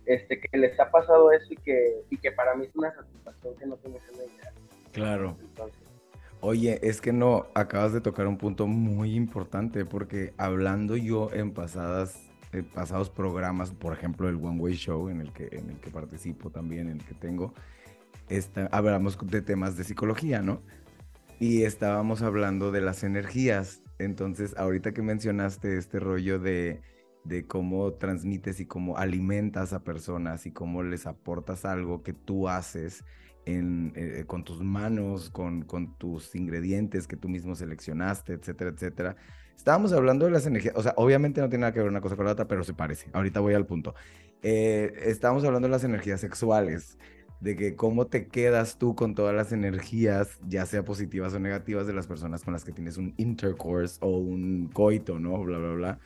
este, 0.06 0.40
que 0.40 0.58
les 0.58 0.78
ha 0.80 0.92
pasado 0.92 1.32
eso 1.32 1.48
y 1.50 1.58
que, 1.58 2.04
y 2.10 2.18
que 2.18 2.32
para 2.32 2.56
mí 2.56 2.66
es 2.66 2.76
una 2.76 2.94
satisfacción 2.94 3.56
que 3.58 3.66
no 3.66 3.76
tienes 3.78 4.02
una 4.14 4.24
idea. 4.24 4.54
Claro. 4.92 5.38
Entonces, 5.40 5.84
Oye, 6.46 6.78
es 6.84 7.00
que 7.00 7.14
no, 7.14 7.48
acabas 7.54 7.94
de 7.94 8.02
tocar 8.02 8.28
un 8.28 8.38
punto 8.38 8.68
muy 8.68 9.16
importante 9.16 9.86
porque 9.86 10.34
hablando 10.38 10.98
yo 10.98 11.32
en 11.32 11.54
pasadas, 11.54 12.20
en 12.52 12.66
pasados 12.66 13.10
programas, 13.10 13.72
por 13.72 13.94
ejemplo 13.94 14.28
el 14.28 14.36
One 14.36 14.60
Way 14.60 14.74
Show 14.74 15.08
en 15.08 15.22
el 15.22 15.32
que, 15.32 15.48
en 15.54 15.70
el 15.70 15.80
que 15.80 15.90
participo 15.90 16.50
también, 16.50 16.90
en 16.90 17.00
el 17.00 17.06
que 17.06 17.14
tengo, 17.14 17.54
esta, 18.28 18.68
hablamos 18.74 19.18
de 19.26 19.42
temas 19.42 19.78
de 19.78 19.86
psicología, 19.86 20.42
¿no? 20.42 20.62
Y 21.40 21.64
estábamos 21.64 22.22
hablando 22.22 22.72
de 22.72 22.82
las 22.82 23.06
energías. 23.06 23.82
Entonces, 24.00 24.56
ahorita 24.58 24.94
que 24.94 25.02
mencionaste 25.02 25.78
este 25.78 26.00
rollo 26.00 26.40
de, 26.40 26.82
de 27.24 27.46
cómo 27.48 27.94
transmites 27.94 28.60
y 28.60 28.66
cómo 28.66 28.98
alimentas 28.98 29.74
a 29.74 29.84
personas 29.84 30.46
y 30.46 30.52
cómo 30.52 30.84
les 30.84 31.06
aportas 31.08 31.66
algo 31.66 32.04
que 32.04 32.14
tú 32.14 32.50
haces 32.50 33.04
en, 33.46 33.94
eh, 33.96 34.24
con 34.26 34.44
tus 34.44 34.62
manos, 34.62 35.30
con, 35.30 35.64
con 35.64 35.98
tus 35.98 36.36
ingredientes 36.36 37.08
que 37.08 37.18
tú 37.18 37.30
mismo 37.30 37.56
seleccionaste, 37.56 38.34
etcétera, 38.34 38.72
etcétera. 38.72 39.16
Estábamos 39.56 39.94
hablando 39.94 40.26
de 40.26 40.32
las 40.32 40.46
energías, 40.46 40.76
o 40.76 40.82
sea, 40.82 40.94
obviamente 40.98 41.40
no 41.40 41.50
tiene 41.50 41.62
nada 41.62 41.74
que 41.74 41.80
ver 41.80 41.90
una 41.90 42.02
cosa 42.02 42.16
con 42.16 42.26
la 42.26 42.32
otra, 42.32 42.48
pero 42.48 42.64
se 42.64 42.74
parece. 42.74 43.10
Ahorita 43.14 43.40
voy 43.40 43.54
al 43.54 43.66
punto. 43.66 43.94
Eh, 44.42 44.94
estábamos 45.04 45.44
hablando 45.46 45.68
de 45.68 45.72
las 45.72 45.84
energías 45.84 46.20
sexuales. 46.20 46.98
De 47.44 47.58
que 47.58 47.76
cómo 47.76 48.08
te 48.08 48.28
quedas 48.28 48.78
tú 48.78 48.96
con 48.96 49.16
todas 49.16 49.36
las 49.36 49.52
energías, 49.52 50.40
ya 50.48 50.66
sea 50.66 50.86
positivas 50.86 51.34
o 51.34 51.40
negativas, 51.40 51.86
de 51.86 51.94
las 51.94 52.08
personas 52.08 52.42
con 52.42 52.54
las 52.54 52.64
que 52.64 52.72
tienes 52.72 52.96
un 52.96 53.14
intercourse 53.18 53.98
o 54.00 54.18
un 54.18 54.70
coito, 54.70 55.20
¿no? 55.20 55.44
Bla, 55.44 55.58
bla, 55.58 55.74
bla. 55.74 56.00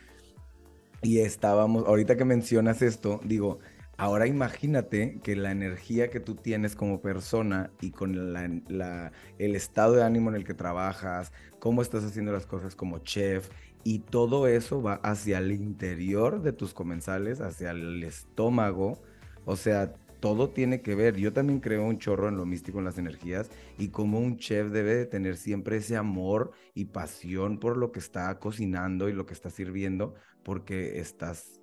Y 1.03 1.19
estábamos, 1.19 1.85
ahorita 1.85 2.17
que 2.17 2.25
mencionas 2.25 2.81
esto, 2.81 3.21
digo, 3.23 3.59
ahora 3.97 4.25
imagínate 4.25 5.19
que 5.23 5.35
la 5.35 5.51
energía 5.51 6.09
que 6.09 6.19
tú 6.19 6.33
tienes 6.33 6.75
como 6.75 7.01
persona 7.01 7.69
y 7.81 7.91
con 7.91 8.33
la, 8.33 8.49
la, 8.67 9.11
el 9.37 9.55
estado 9.55 9.93
de 9.93 10.03
ánimo 10.03 10.31
en 10.31 10.37
el 10.37 10.43
que 10.43 10.55
trabajas, 10.55 11.31
cómo 11.59 11.83
estás 11.83 12.03
haciendo 12.03 12.31
las 12.31 12.47
cosas 12.47 12.75
como 12.75 12.97
chef, 12.97 13.51
y 13.83 13.99
todo 13.99 14.47
eso 14.47 14.81
va 14.81 14.95
hacia 15.03 15.37
el 15.37 15.51
interior 15.51 16.41
de 16.41 16.51
tus 16.51 16.73
comensales, 16.73 17.41
hacia 17.41 17.69
el 17.71 18.03
estómago, 18.03 18.99
o 19.45 19.55
sea, 19.55 19.93
todo 20.19 20.49
tiene 20.49 20.81
que 20.81 20.95
ver. 20.95 21.15
Yo 21.15 21.33
también 21.33 21.59
creo 21.59 21.85
un 21.85 21.99
chorro 21.99 22.27
en 22.27 22.37
lo 22.37 22.45
místico, 22.45 22.79
en 22.79 22.85
las 22.85 22.97
energías, 22.97 23.49
y 23.77 23.89
como 23.89 24.19
un 24.19 24.37
chef 24.37 24.71
debe 24.71 24.95
de 24.95 25.05
tener 25.05 25.37
siempre 25.37 25.77
ese 25.77 25.97
amor 25.97 26.51
y 26.73 26.85
pasión 26.85 27.59
por 27.59 27.77
lo 27.77 27.91
que 27.91 27.99
está 27.99 28.37
cocinando 28.39 29.09
y 29.09 29.13
lo 29.13 29.25
que 29.25 29.33
está 29.33 29.49
sirviendo, 29.49 30.15
porque 30.43 30.99
estás 30.99 31.61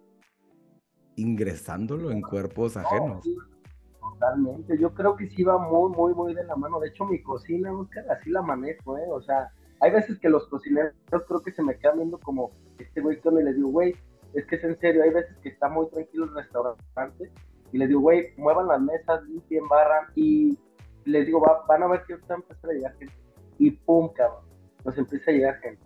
ingresándolo 1.17 2.11
en 2.11 2.23
cuerpos 2.23 2.77
ajenos. 2.77 3.27
Totalmente, 4.01 4.79
yo 4.79 4.95
creo 4.95 5.17
que 5.17 5.29
sí 5.31 5.43
va 5.43 5.59
muy, 5.59 5.91
muy, 5.91 6.15
muy 6.15 6.35
de 6.35 6.45
la 6.45 6.57
mano. 6.57 6.79
De 6.81 6.89
hecho, 6.89 7.05
mi 7.05 7.23
cocina, 7.23 7.73
Oscar, 7.73 8.05
así 8.11 8.31
la 8.31 8.43
manejo, 8.43 8.97
¿eh? 8.99 9.07
O 9.11 9.21
sea, 9.23 9.51
hay 9.81 9.91
veces 9.91 10.19
que 10.19 10.29
los 10.29 10.47
cocineros 10.49 10.95
creo 11.09 11.43
que 11.43 11.53
se 11.53 11.63
me 11.63 11.77
quedan 11.79 11.99
viendo 11.99 12.19
como 12.19 12.53
este 12.79 13.01
güey 13.01 13.21
que 13.21 13.31
le 13.31 13.53
digo, 13.53 13.69
güey, 13.69 13.95
es 14.35 14.47
que 14.47 14.57
es 14.57 14.65
en 14.65 14.79
serio, 14.79 15.03
hay 15.03 15.11
veces 15.11 15.37
que 15.43 15.49
está 15.49 15.69
muy 15.69 15.89
tranquilo 15.91 16.25
el 16.25 16.35
restaurante 16.35 17.31
y 17.75 17.79
les 17.79 17.89
digo, 17.89 18.03
güey, 18.03 18.29
muevan 18.37 18.69
las 18.69 18.81
mesas, 18.81 19.25
limpien, 19.25 19.67
barran 19.67 20.07
y 20.15 20.57
les 21.07 21.27
digo, 21.27 21.45
van 21.67 21.83
a 21.83 21.89
ver 21.89 22.05
que 22.07 22.13
está 22.13 22.35
empezando 22.35 22.71
a 22.71 22.75
llegar 22.75 22.97
gente 22.99 23.15
y 23.59 23.73
pum, 23.73 24.11
cabrón, 24.15 24.45
nos 24.85 24.97
empieza 24.97 25.33
a 25.33 25.35
llegar 25.35 25.57
gente. 25.57 25.83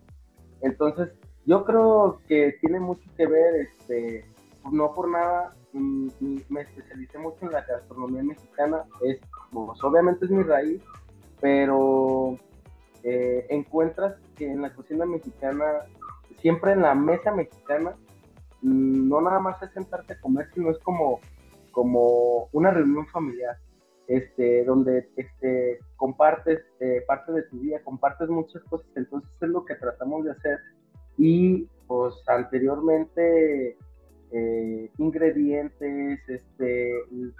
Entonces, 0.61 1.09
yo 1.47 1.65
creo 1.65 2.21
que 2.27 2.55
tiene 2.61 2.79
mucho 2.79 3.01
que 3.17 3.25
ver, 3.25 3.55
este, 3.55 4.23
no 4.71 4.93
por 4.93 5.09
nada, 5.09 5.55
mm, 5.73 6.09
me 6.49 6.61
especialicé 6.61 7.17
mucho 7.17 7.37
en 7.41 7.53
la 7.53 7.61
gastronomía 7.61 8.21
mexicana, 8.21 8.83
es, 9.01 9.19
pues, 9.51 9.83
obviamente 9.83 10.25
es 10.25 10.31
mi 10.31 10.43
raíz, 10.43 10.83
pero 11.41 12.37
eh, 13.01 13.47
encuentras 13.49 14.15
que 14.35 14.45
en 14.45 14.61
la 14.61 14.75
cocina 14.75 15.07
mexicana, 15.07 15.65
siempre 16.39 16.73
en 16.73 16.83
la 16.83 16.93
mesa 16.93 17.31
mexicana, 17.31 17.95
mm, 18.61 19.09
no 19.09 19.21
nada 19.21 19.39
más 19.39 19.59
es 19.63 19.71
sentarte 19.71 20.13
a 20.13 20.21
comer, 20.21 20.51
sino 20.53 20.69
es 20.69 20.77
como, 20.77 21.19
como 21.71 22.49
una 22.51 22.71
reunión 22.71 23.07
familiar, 23.07 23.57
este, 24.07 24.65
donde 24.65 25.09
este, 25.15 25.79
compartes 25.95 26.61
eh, 26.79 27.03
parte 27.07 27.31
de 27.31 27.43
tu 27.43 27.59
día, 27.59 27.83
compartes 27.83 28.29
muchas 28.29 28.63
cosas, 28.63 28.87
entonces 28.95 29.29
es 29.41 29.49
lo 29.49 29.65
que 29.65 29.75
tratamos 29.75 30.25
de 30.25 30.31
hacer. 30.31 30.59
Y 31.17 31.67
pues 31.87 32.15
anteriormente 32.27 33.77
eh, 34.31 34.91
ingredientes, 34.97 36.19
este, 36.27 36.91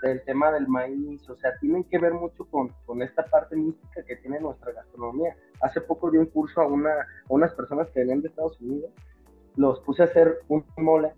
el, 0.04 0.24
tema 0.26 0.52
del 0.52 0.68
maíz, 0.68 1.30
o 1.30 1.36
sea, 1.36 1.56
tienen 1.60 1.84
que 1.84 2.00
ver 2.00 2.14
mucho 2.14 2.46
con, 2.46 2.70
con, 2.86 3.02
esta 3.04 3.24
parte 3.26 3.56
mística 3.56 4.04
que 4.04 4.16
tiene 4.18 4.40
nuestra 4.40 4.72
gastronomía. 4.72 5.36
Hace 5.62 5.82
poco 5.82 6.10
di 6.10 6.18
un 6.18 6.26
curso 6.26 6.62
a, 6.62 6.68
una, 6.68 6.92
a 6.92 7.06
unas 7.30 7.54
personas 7.54 7.90
que 7.92 8.00
venían 8.00 8.22
de 8.22 8.30
Estados 8.30 8.60
Unidos, 8.60 8.92
los 9.56 9.80
puse 9.82 10.02
a 10.02 10.06
hacer 10.06 10.40
un 10.48 10.66
mole 10.78 11.12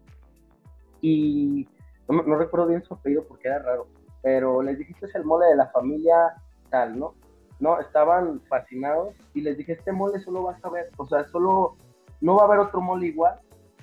y 1.00 1.68
no, 2.12 2.36
recuerdo 2.36 2.68
bien 2.68 2.84
su 2.84 2.94
apellido 2.94 3.26
porque 3.28 3.48
era 3.48 3.60
raro, 3.60 3.88
pero 4.22 4.62
les 4.62 4.78
dije, 4.78 4.94
este 4.94 5.08
es 5.08 5.16
el 5.16 5.26
mole 5.26 5.48
de 5.48 5.56
la 5.56 5.68
familia 5.68 6.36
tal, 6.70 6.98
¿no? 6.98 7.14
No, 7.60 7.80
estaban 7.80 8.42
fascinados 8.48 9.14
y 9.34 9.42
les 9.42 9.58
dije, 9.58 9.74
este 9.74 9.92
mole 9.92 10.20
solo 10.20 10.44
vas 10.44 10.64
a 10.64 10.70
ver, 10.70 10.90
o 10.98 11.06
sea, 11.06 11.26
solo, 11.26 11.76
no 12.20 12.36
va 12.36 12.44
a 12.44 12.46
haber 12.46 12.60
otro 12.60 12.82
mole 12.82 13.08
igual 13.08 13.40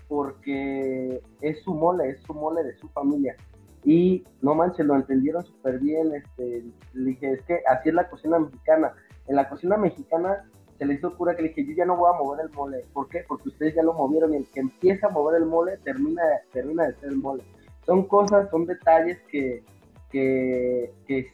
porque 0.09 1.21
es 1.43 1.63
su 1.63 1.75
mole, 1.75 2.11
es 2.11 2.23
su 2.23 2.35
mole 2.35 2.65
de 2.65 2.77
su 2.79 2.89
familia. 2.89 3.37
Y 3.85 4.25
no 4.43 4.55
manches, 4.55 4.85
lo 4.87 4.97
entendieron 4.97 5.45
súper 5.45 5.79
bien. 5.79 6.15
Este, 6.15 6.65
le 6.95 7.11
dije, 7.11 7.33
es 7.33 7.43
que 7.43 7.63
así 7.69 7.91
es 7.91 7.95
la 7.95 8.09
cocina 8.09 8.39
mexicana. 8.39 8.95
En 9.29 9.37
la 9.37 9.49
cocina 9.49 9.77
mexicana 9.77 10.45
se 10.79 10.87
les 10.87 10.99
hizo 10.99 11.17
cura 11.17 11.37
que 11.37 11.43
le 11.43 11.49
dije, 11.49 11.67
yo 11.67 11.73
ya 11.75 11.85
no 11.85 11.97
voy 11.97 12.11
a 12.13 12.19
mover 12.19 12.47
el 12.47 12.53
mole. 12.53 12.85
¿Por 12.93 13.09
qué? 13.09 13.25
Porque 13.29 13.49
ustedes 13.51 13.75
ya 13.75 13.83
lo 13.83 13.93
movieron 13.93 14.33
y 14.33 14.39
el 14.39 14.49
que 14.51 14.61
empieza 14.61 15.07
a 15.07 15.11
mover 15.11 15.41
el 15.41 15.47
mole 15.47 15.77
termina, 15.79 16.23
termina 16.53 16.87
de 16.87 16.95
ser 16.97 17.11
el 17.11 17.19
mole. 17.19 17.45
Son 17.89 18.07
cosas, 18.07 18.51
son 18.51 18.67
detalles 18.67 19.19
que, 19.31 19.65
que, 20.11 20.93
que 21.07 21.33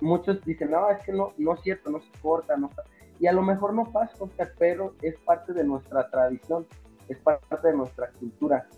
muchos 0.00 0.40
dicen, 0.44 0.70
no, 0.70 0.88
es 0.88 1.04
que 1.04 1.12
no, 1.12 1.32
no 1.36 1.54
es 1.54 1.60
cierto, 1.62 1.90
no 1.90 2.00
se 2.00 2.20
corta, 2.22 2.56
no 2.56 2.70
Y 3.18 3.26
a 3.26 3.32
lo 3.32 3.42
mejor 3.42 3.74
no 3.74 3.90
pasa, 3.90 4.14
pero 4.56 4.94
es 5.02 5.18
parte 5.24 5.52
de 5.52 5.64
nuestra 5.64 6.08
tradición 6.08 6.64
es 7.08 7.18
parte 7.18 7.68
de 7.68 7.76
nuestra 7.76 8.10
cultura. 8.12 8.68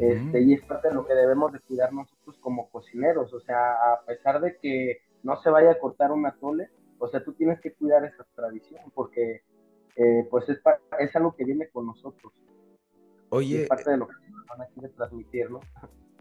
este, 0.00 0.40
y 0.40 0.54
es 0.54 0.62
parte 0.64 0.88
de 0.88 0.94
lo 0.94 1.06
que 1.06 1.14
debemos 1.14 1.52
de 1.52 1.60
cuidar 1.60 1.92
nosotros 1.92 2.36
como 2.40 2.68
cocineros. 2.70 3.32
O 3.32 3.40
sea, 3.40 3.74
a 3.92 4.02
pesar 4.04 4.40
de 4.40 4.56
que 4.58 5.02
no 5.22 5.36
se 5.36 5.50
vaya 5.50 5.70
a 5.70 5.78
cortar 5.78 6.10
un 6.10 6.26
atole, 6.26 6.68
o 6.98 7.08
sea, 7.08 7.22
tú 7.22 7.32
tienes 7.34 7.60
que 7.60 7.74
cuidar 7.74 8.04
esa 8.04 8.26
tradición 8.34 8.80
porque 8.92 9.42
eh, 9.94 10.26
pues 10.28 10.48
es, 10.48 10.60
es 10.98 11.14
algo 11.14 11.36
que 11.36 11.44
viene 11.44 11.68
con 11.68 11.86
nosotros. 11.86 12.32
Oye, 13.28 13.62
es 13.62 13.68
parte 13.68 13.90
de 13.90 13.98
lo 13.98 14.08
que 14.08 14.14
van 14.48 14.62
a 14.62 14.88
transmitir, 14.96 15.48
¿no? 15.48 15.60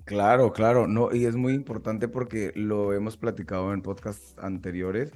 Claro, 0.05 0.51
claro, 0.51 0.87
no, 0.87 1.13
y 1.13 1.25
es 1.25 1.35
muy 1.35 1.53
importante 1.53 2.07
porque 2.07 2.51
lo 2.55 2.93
hemos 2.93 3.17
platicado 3.17 3.73
en 3.73 3.81
podcasts 3.81 4.35
anteriores 4.39 5.11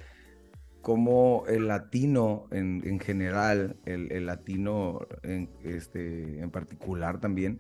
cómo 0.86 1.46
el 1.48 1.68
latino 1.68 2.46
en, 2.52 3.00
general, 3.00 3.76
el, 3.86 4.28
latino 4.28 5.00
en, 5.24 5.50
este, 5.64 6.40
en 6.40 6.52
particular 6.52 7.20
también, 7.20 7.60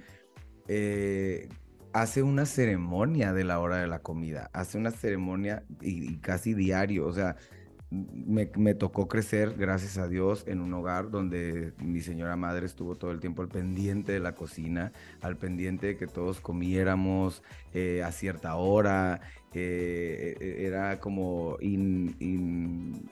eh, 0.67 1.50
hace 1.91 2.22
una 2.22 2.46
ceremonia 2.46 3.34
de 3.34 3.44
la 3.44 3.60
hora 3.60 3.77
de 3.77 3.88
la 3.88 4.03
comida, 4.03 4.51
hace 4.53 4.77
una 4.77 4.91
ceremonia 4.91 5.63
y, 5.82 6.17
casi 6.17 6.53
diario, 6.53 7.08
o 7.08 7.13
sea, 7.13 7.36
me, 7.95 8.73
tocó 8.73 9.07
crecer, 9.07 9.55
gracias 9.57 9.97
a 9.97 10.07
Dios, 10.07 10.43
en 10.47 10.61
un 10.61 10.73
hogar 10.73 11.09
donde 11.09 11.73
mi 11.77 12.01
señora 12.01 12.35
madre 12.35 12.65
estuvo 12.65 12.95
todo 12.95 13.11
el 13.11 13.19
tiempo 13.19 13.41
al 13.41 13.47
pendiente 13.47 14.11
de 14.11 14.19
la 14.19 14.35
cocina, 14.35 14.91
al 15.21 15.37
pendiente 15.37 15.87
de 15.87 15.97
que 15.97 16.07
todos 16.07 16.41
comiéramos 16.41 17.43
eh, 17.73 18.03
a 18.03 18.11
cierta 18.11 18.55
hora. 18.55 19.21
Eh, 19.53 20.57
era 20.65 20.99
como 20.99 21.57
in, 21.61 23.07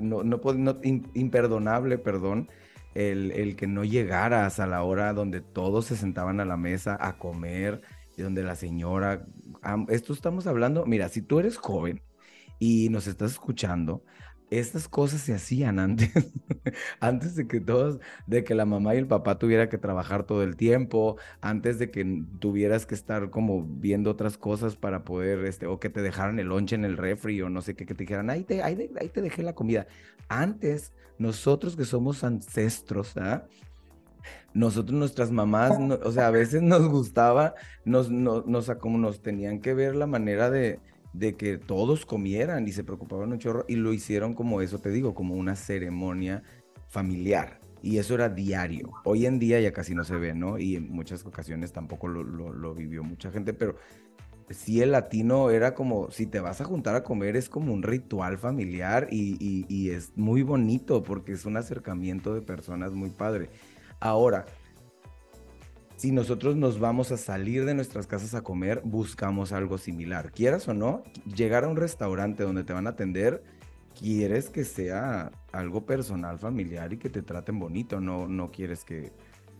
no, 0.00 0.22
no, 0.22 0.40
no 0.54 0.80
imperdonable, 0.82 1.98
perdón, 1.98 2.48
el, 2.94 3.32
el, 3.32 3.56
que 3.56 3.66
no 3.66 3.84
llegaras 3.84 4.60
a 4.60 4.66
la 4.66 4.84
hora 4.84 5.12
donde 5.12 5.40
todos 5.40 5.86
se 5.86 5.96
sentaban 5.96 6.40
a 6.40 6.44
la 6.44 6.56
mesa 6.56 6.96
a 7.00 7.18
comer 7.18 7.82
donde 8.22 8.42
la 8.42 8.56
señora, 8.56 9.26
esto 9.88 10.12
estamos 10.12 10.46
hablando, 10.46 10.86
mira, 10.86 11.08
si 11.08 11.22
tú 11.22 11.38
eres 11.38 11.56
joven 11.56 12.00
y 12.58 12.88
nos 12.88 13.06
estás 13.06 13.32
escuchando, 13.32 14.02
estas 14.50 14.88
cosas 14.88 15.20
se 15.20 15.34
hacían 15.34 15.78
antes, 15.80 16.10
antes 17.00 17.36
de 17.36 17.46
que 17.46 17.60
todos, 17.60 17.98
de 18.26 18.44
que 18.44 18.54
la 18.54 18.64
mamá 18.64 18.94
y 18.94 18.98
el 18.98 19.06
papá 19.06 19.38
tuviera 19.38 19.68
que 19.68 19.78
trabajar 19.78 20.24
todo 20.24 20.42
el 20.42 20.56
tiempo, 20.56 21.16
antes 21.40 21.78
de 21.78 21.90
que 21.90 22.24
tuvieras 22.38 22.86
que 22.86 22.94
estar 22.94 23.30
como 23.30 23.64
viendo 23.64 24.10
otras 24.10 24.38
cosas 24.38 24.76
para 24.76 25.04
poder, 25.04 25.44
este, 25.44 25.66
o 25.66 25.80
que 25.80 25.90
te 25.90 26.02
dejaran 26.02 26.38
el 26.38 26.48
lonche 26.48 26.76
en 26.76 26.84
el 26.84 26.96
refri 26.96 27.40
o 27.42 27.48
no 27.48 27.60
sé 27.62 27.74
qué, 27.74 27.86
que 27.86 27.94
te 27.94 28.04
dijeran, 28.04 28.30
ahí 28.30 28.44
te, 28.44 28.62
ahí, 28.62 28.76
te 28.76 29.22
dejé 29.22 29.42
la 29.42 29.54
comida. 29.54 29.86
Antes, 30.28 30.92
nosotros 31.18 31.76
que 31.76 31.84
somos 31.84 32.24
ancestros, 32.24 33.16
¿ah? 33.16 33.46
nosotros, 34.52 34.98
nuestras 34.98 35.30
mamás, 35.30 35.78
o 36.02 36.12
sea, 36.12 36.28
a 36.28 36.30
veces 36.30 36.62
nos 36.62 36.88
gustaba, 36.88 37.54
nos, 37.84 38.10
nos, 38.10 38.46
nos, 38.46 38.70
como 38.76 38.98
nos 38.98 39.20
tenían 39.20 39.60
que 39.60 39.74
ver 39.74 39.94
la 39.94 40.06
manera 40.06 40.50
de, 40.50 40.80
de 41.18 41.34
que 41.34 41.58
todos 41.58 42.04
comieran 42.04 42.68
y 42.68 42.72
se 42.72 42.84
preocupaban 42.84 43.32
un 43.32 43.38
chorro 43.38 43.64
y 43.68 43.76
lo 43.76 43.92
hicieron 43.92 44.34
como 44.34 44.60
eso, 44.60 44.78
te 44.78 44.90
digo, 44.90 45.14
como 45.14 45.34
una 45.34 45.56
ceremonia 45.56 46.42
familiar. 46.88 47.60
Y 47.82 47.98
eso 47.98 48.14
era 48.14 48.28
diario. 48.28 48.92
Hoy 49.04 49.26
en 49.26 49.38
día 49.38 49.60
ya 49.60 49.72
casi 49.72 49.94
no 49.94 50.04
se 50.04 50.16
ve, 50.16 50.34
¿no? 50.34 50.58
Y 50.58 50.76
en 50.76 50.90
muchas 50.90 51.24
ocasiones 51.24 51.72
tampoco 51.72 52.08
lo, 52.08 52.22
lo, 52.22 52.74
vivió 52.74 53.02
mucha 53.02 53.30
gente, 53.30 53.54
pero 53.54 53.76
sí 54.50 54.82
el 54.82 54.92
latino 54.92 55.50
era 55.50 55.74
como, 55.74 56.10
si 56.10 56.26
te 56.26 56.40
vas 56.40 56.60
a 56.60 56.64
juntar 56.64 56.96
a 56.96 57.02
comer, 57.02 57.36
es 57.36 57.48
como 57.48 57.72
un 57.72 57.82
ritual 57.82 58.38
familiar 58.38 59.08
y, 59.10 59.36
y, 59.40 59.66
y 59.68 59.90
es 59.90 60.12
muy 60.16 60.42
bonito 60.42 61.02
porque 61.02 61.32
es 61.32 61.46
un 61.46 61.56
acercamiento 61.56 62.34
de 62.34 62.42
personas 62.42 62.92
muy 62.92 63.10
padre. 63.10 63.50
Ahora, 64.00 64.46
si 65.96 66.12
nosotros 66.12 66.56
nos 66.56 66.78
vamos 66.78 67.10
a 67.10 67.16
salir 67.16 67.64
de 67.64 67.74
nuestras 67.74 68.06
casas 68.06 68.34
a 68.34 68.42
comer, 68.42 68.82
buscamos 68.84 69.52
algo 69.52 69.78
similar. 69.78 70.30
Quieras 70.30 70.68
o 70.68 70.74
no, 70.74 71.02
llegar 71.24 71.64
a 71.64 71.68
un 71.68 71.76
restaurante 71.76 72.42
donde 72.42 72.64
te 72.64 72.74
van 72.74 72.86
a 72.86 72.90
atender, 72.90 73.42
quieres 73.98 74.50
que 74.50 74.64
sea 74.64 75.32
algo 75.52 75.86
personal, 75.86 76.38
familiar 76.38 76.92
y 76.92 76.98
que 76.98 77.08
te 77.08 77.22
traten 77.22 77.58
bonito, 77.58 77.98
no, 77.98 78.28
no 78.28 78.50
quieres 78.50 78.84
que, 78.84 79.10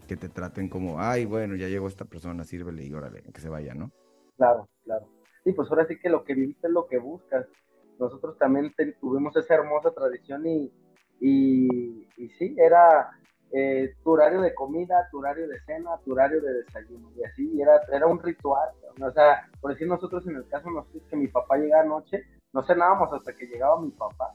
que 0.07 0.17
te 0.17 0.29
traten 0.29 0.69
como, 0.69 1.01
ay, 1.01 1.25
bueno, 1.25 1.57
ya 1.57 1.69
llegó 1.69 1.89
esta 1.89 2.05
persona, 2.05 2.45
sírvele 2.45 2.85
y 2.85 2.93
órale, 2.93 3.23
que 3.23 3.41
se 3.41 3.49
vaya, 3.49 3.75
¿no? 3.75 3.91
Claro, 4.37 4.69
claro. 4.85 5.09
Sí, 5.43 5.53
pues 5.53 5.71
ahora 5.71 5.87
sí 5.87 5.99
que 5.99 6.11
lo 6.11 6.23
que 6.23 6.35
viviste 6.35 6.67
es 6.67 6.73
lo 6.73 6.87
que 6.87 6.99
buscas. 6.99 7.47
nosotros 7.99 8.37
también 8.37 8.75
tuvimos 9.01 9.35
esa 9.37 9.55
hermosa 9.55 9.91
tradición 9.93 10.47
y, 10.47 10.71
y, 11.19 12.07
y 12.19 12.29
sí, 12.39 12.55
era 12.59 13.11
eh, 13.53 13.95
tu 14.03 14.11
horario 14.13 14.41
de 14.41 14.55
comida, 14.55 15.09
tu 15.11 15.19
horario 15.19 15.47
de 15.49 15.61
cena, 15.61 15.91
tu 16.05 16.13
horario 16.13 16.41
de 16.41 16.53
desayuno, 16.65 17.11
y 17.17 17.25
así, 17.25 17.61
era, 17.61 17.81
era 17.93 18.07
un 18.07 18.19
ritual, 18.23 18.71
o 19.01 19.11
sea, 19.13 19.49
por 19.61 19.73
decir 19.73 19.87
nosotros 19.89 20.27
en 20.27 20.37
el 20.37 20.49
caso 20.49 20.71
nosotros 20.71 21.03
que 21.09 21.17
mi 21.17 21.29
papá 21.29 21.57
llegaba 21.57 21.83
anoche, 21.83 22.25
no 22.53 22.65
cenábamos 22.67 23.13
hasta 23.13 23.33
que 23.35 23.47
llegaba 23.47 23.81
mi 23.81 23.91
papá, 23.91 24.35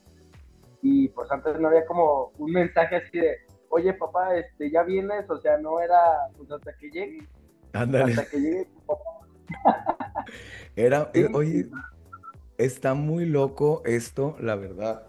y 0.80 1.08
pues 1.10 1.30
antes 1.30 1.58
no 1.60 1.68
había 1.68 1.86
como 1.86 2.32
un 2.38 2.52
mensaje 2.52 2.96
así 2.96 3.18
de, 3.18 3.36
oye 3.68 3.92
papá, 3.94 4.36
este, 4.36 4.70
ya 4.70 4.82
vienes, 4.82 5.28
o 5.30 5.38
sea, 5.40 5.58
no 5.58 5.80
era, 5.80 5.96
pues 6.36 6.50
hasta 6.50 6.72
que 6.76 6.90
llegue, 6.90 7.28
Ándale. 7.72 8.12
hasta 8.12 8.26
que 8.30 8.40
llegue 8.40 8.64
tu 8.66 8.80
papá. 8.86 9.02
Era, 10.76 11.10
Sí. 11.12 11.26
oye, 11.34 11.66
está 12.58 12.94
muy 12.94 13.26
loco 13.26 13.82
esto, 13.84 14.36
la 14.40 14.56
verdad. 14.56 15.08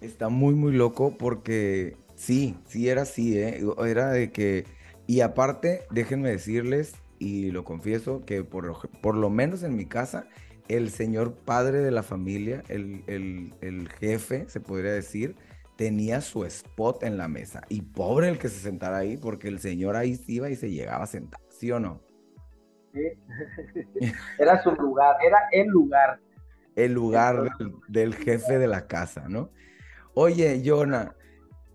Está 0.00 0.28
muy, 0.28 0.54
muy 0.54 0.72
loco 0.72 1.14
porque 1.18 1.96
sí, 2.16 2.62
sí 2.66 2.90
era 2.90 3.02
así, 3.02 3.38
¿eh? 3.38 3.62
Era 3.86 4.10
de 4.12 4.32
que, 4.32 4.66
y 5.06 5.22
aparte, 5.22 5.86
déjenme 5.90 6.30
decirles, 6.30 7.04
y 7.18 7.52
lo 7.52 7.64
confieso, 7.64 8.24
que 8.26 8.44
por, 8.44 8.66
lo- 8.66 8.80
por 9.02 9.16
lo 9.16 9.30
menos 9.30 9.64
en 9.64 9.76
mi 9.76 9.86
casa, 9.88 10.28
el 10.68 10.90
señor 10.90 11.44
padre 11.44 11.80
de 11.80 11.92
la 11.92 12.04
familia, 12.04 12.64
el, 12.68 13.04
el- 13.08 13.54
el 13.62 13.88
jefe, 13.90 14.48
se 14.48 14.60
podría 14.60 14.92
decir, 14.92 15.36
tenía 15.76 16.22
su 16.22 16.44
spot 16.46 17.04
en 17.04 17.18
la 17.18 17.28
mesa. 17.28 17.62
Y 17.70 17.82
pobre 17.82 18.28
el 18.30 18.38
que 18.38 18.50
se 18.50 18.60
sentara 18.60 18.98
ahí, 18.98 19.18
porque 19.18 19.48
el 19.48 19.60
señor 19.60 19.96
ahí 19.96 20.16
se 20.16 20.32
iba 20.34 20.50
y 20.50 20.56
se 20.56 20.70
llegaba 20.72 21.04
a 21.04 21.08
sentar, 21.08 21.40
¿sí 21.50 21.72
o 21.72 21.80
no? 21.80 22.04
¿sí? 22.92 23.00
era 24.38 24.62
su 24.62 24.72
lugar, 24.72 25.16
era 25.24 25.38
el 25.52 25.68
lugar. 25.68 26.20
el 26.74 26.92
lugar 26.92 27.42
del, 27.58 27.72
del 27.88 28.14
jefe 28.14 28.58
de 28.58 28.68
la 28.68 28.86
casa, 28.86 29.28
¿no? 29.28 29.52
Oye, 30.14 30.62
Jonah, 30.64 31.16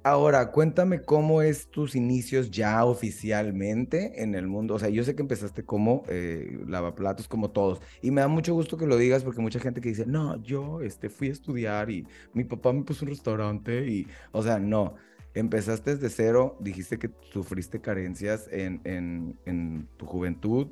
ahora 0.04 0.52
cuéntame 0.52 1.02
cómo 1.04 1.42
es 1.42 1.68
tus 1.70 1.96
inicios 1.96 2.52
ya 2.52 2.84
oficialmente 2.86 4.24
en 4.24 4.36
el 4.36 4.48
mundo. 4.48 4.76
O 4.76 4.80
sea, 4.80 4.90
yo 4.90 5.04
sé 5.04 5.16
que 5.16 5.22
empezaste 5.22 5.64
como 5.64 6.04
eh, 6.08 6.60
lavaplatos, 6.68 7.28
como 7.28 7.52
todos, 7.52 7.82
y 8.02 8.12
me 8.12 8.22
da 8.22 8.28
mucho 8.28 8.54
gusto 8.54 8.78
que 8.78 8.88
lo 8.88 8.98
digas 8.98 9.24
porque 9.24 9.42
mucha 9.42 9.60
gente 9.60 9.82
que 9.82 9.90
dice, 9.90 10.06
no, 10.06 10.42
yo 10.44 10.82
este, 10.82 11.10
fui 11.10 11.30
a 11.30 11.32
estudiar 11.32 11.90
y 11.92 12.08
mi 12.34 12.44
papá 12.44 12.74
me 12.74 12.84
puso 12.84 13.06
un 13.06 13.12
restaurante 13.12 13.88
y, 13.88 14.08
o 14.32 14.44
sea, 14.44 14.60
no. 14.60 14.96
Empezaste 15.34 15.96
desde 15.96 16.10
cero, 16.10 16.58
dijiste 16.60 17.00
que 17.00 17.10
sufriste 17.32 17.80
carencias 17.80 18.50
en, 18.52 18.82
en, 18.84 19.40
en 19.46 19.88
tu 19.96 20.06
juventud 20.06 20.68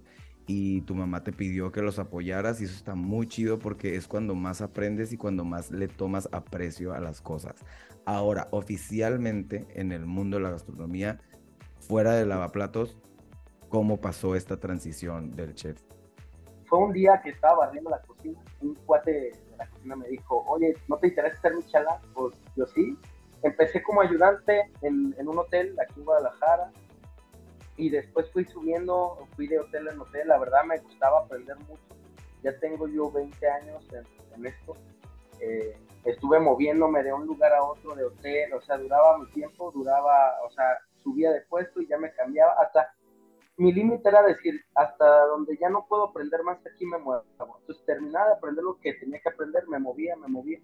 y 0.51 0.81
tu 0.81 0.95
mamá 0.95 1.23
te 1.23 1.31
pidió 1.31 1.71
que 1.71 1.81
los 1.83 1.99
apoyaras 1.99 2.59
y 2.59 2.63
eso 2.65 2.75
está 2.75 2.95
muy 2.95 3.27
chido 3.27 3.59
porque 3.59 3.95
es 3.95 4.07
cuando 4.07 4.33
más 4.33 4.61
aprendes 4.61 5.13
y 5.13 5.17
cuando 5.17 5.45
más 5.45 5.69
le 5.69 5.87
tomas 5.87 6.27
aprecio 6.31 6.91
a 6.91 6.99
las 6.99 7.21
cosas. 7.21 7.63
Ahora, 8.09 8.47
oficialmente 8.49 9.67
en 9.75 9.91
el 9.91 10.07
mundo 10.07 10.37
de 10.37 10.43
la 10.43 10.49
gastronomía, 10.49 11.19
fuera 11.79 12.15
de 12.15 12.25
lavaplatos, 12.25 12.97
¿cómo 13.69 14.01
pasó 14.01 14.35
esta 14.35 14.57
transición 14.59 15.35
del 15.35 15.53
chef? 15.53 15.79
Fue 16.65 16.79
un 16.79 16.91
día 16.91 17.21
que 17.23 17.29
estaba 17.29 17.67
barriendo 17.67 17.91
la 17.91 18.01
cocina, 18.01 18.39
un 18.61 18.73
cuate 18.73 19.11
de 19.11 19.35
la 19.59 19.67
cocina 19.67 19.95
me 19.95 20.07
dijo, 20.07 20.43
oye, 20.47 20.75
¿no 20.87 20.97
te 20.97 21.09
interesa 21.09 21.39
ser 21.39 21.53
michala? 21.53 22.01
Pues 22.15 22.35
yo 22.55 22.65
sí. 22.65 22.97
Empecé 23.43 23.83
como 23.83 24.01
ayudante 24.01 24.71
en, 24.81 25.13
un 25.19 25.37
hotel 25.37 25.75
aquí 25.79 25.99
en 25.99 26.05
Guadalajara 26.05 26.71
y 27.77 27.91
después 27.91 28.31
fui 28.31 28.43
subiendo, 28.43 29.19
fui 29.35 29.45
de 29.45 29.59
hotel 29.59 29.87
en 29.87 29.99
hotel, 29.99 30.27
la 30.29 30.39
verdad 30.39 30.63
me 30.63 30.79
gustaba 30.79 31.25
aprender 31.25 31.57
mucho. 31.59 31.83
Ya 32.41 32.57
tengo 32.57 32.87
yo 32.87 33.11
20 33.11 33.47
años 33.47 33.87
en, 33.93 34.33
en 34.33 34.47
esto. 34.47 34.73
Eh, 35.41 35.77
estuve 36.11 36.39
moviéndome 36.39 37.03
de 37.03 37.13
un 37.13 37.25
lugar 37.25 37.53
a 37.53 37.63
otro 37.63 37.95
de 37.95 38.05
hotel, 38.05 38.53
o 38.53 38.61
sea, 38.61 38.77
duraba 38.77 39.17
mi 39.17 39.27
tiempo, 39.31 39.71
duraba, 39.71 40.37
o 40.45 40.51
sea, 40.51 40.79
subía 41.03 41.31
de 41.31 41.41
puesto 41.41 41.81
y 41.81 41.87
ya 41.87 41.97
me 41.97 42.13
cambiaba, 42.13 42.53
hasta 42.61 42.93
mi 43.57 43.73
límite 43.73 44.07
era 44.07 44.23
decir, 44.23 44.61
hasta 44.75 45.25
donde 45.25 45.57
ya 45.59 45.69
no 45.69 45.85
puedo 45.87 46.05
aprender 46.05 46.43
más 46.43 46.65
aquí 46.65 46.85
me 46.85 46.97
muevo. 46.97 47.25
Entonces 47.59 47.85
terminaba 47.85 48.27
de 48.27 48.33
aprender 48.35 48.63
lo 48.63 48.79
que 48.79 48.93
tenía 48.93 49.19
que 49.19 49.29
aprender, 49.29 49.67
me 49.67 49.79
movía, 49.79 50.15
me 50.15 50.29
movía. 50.29 50.59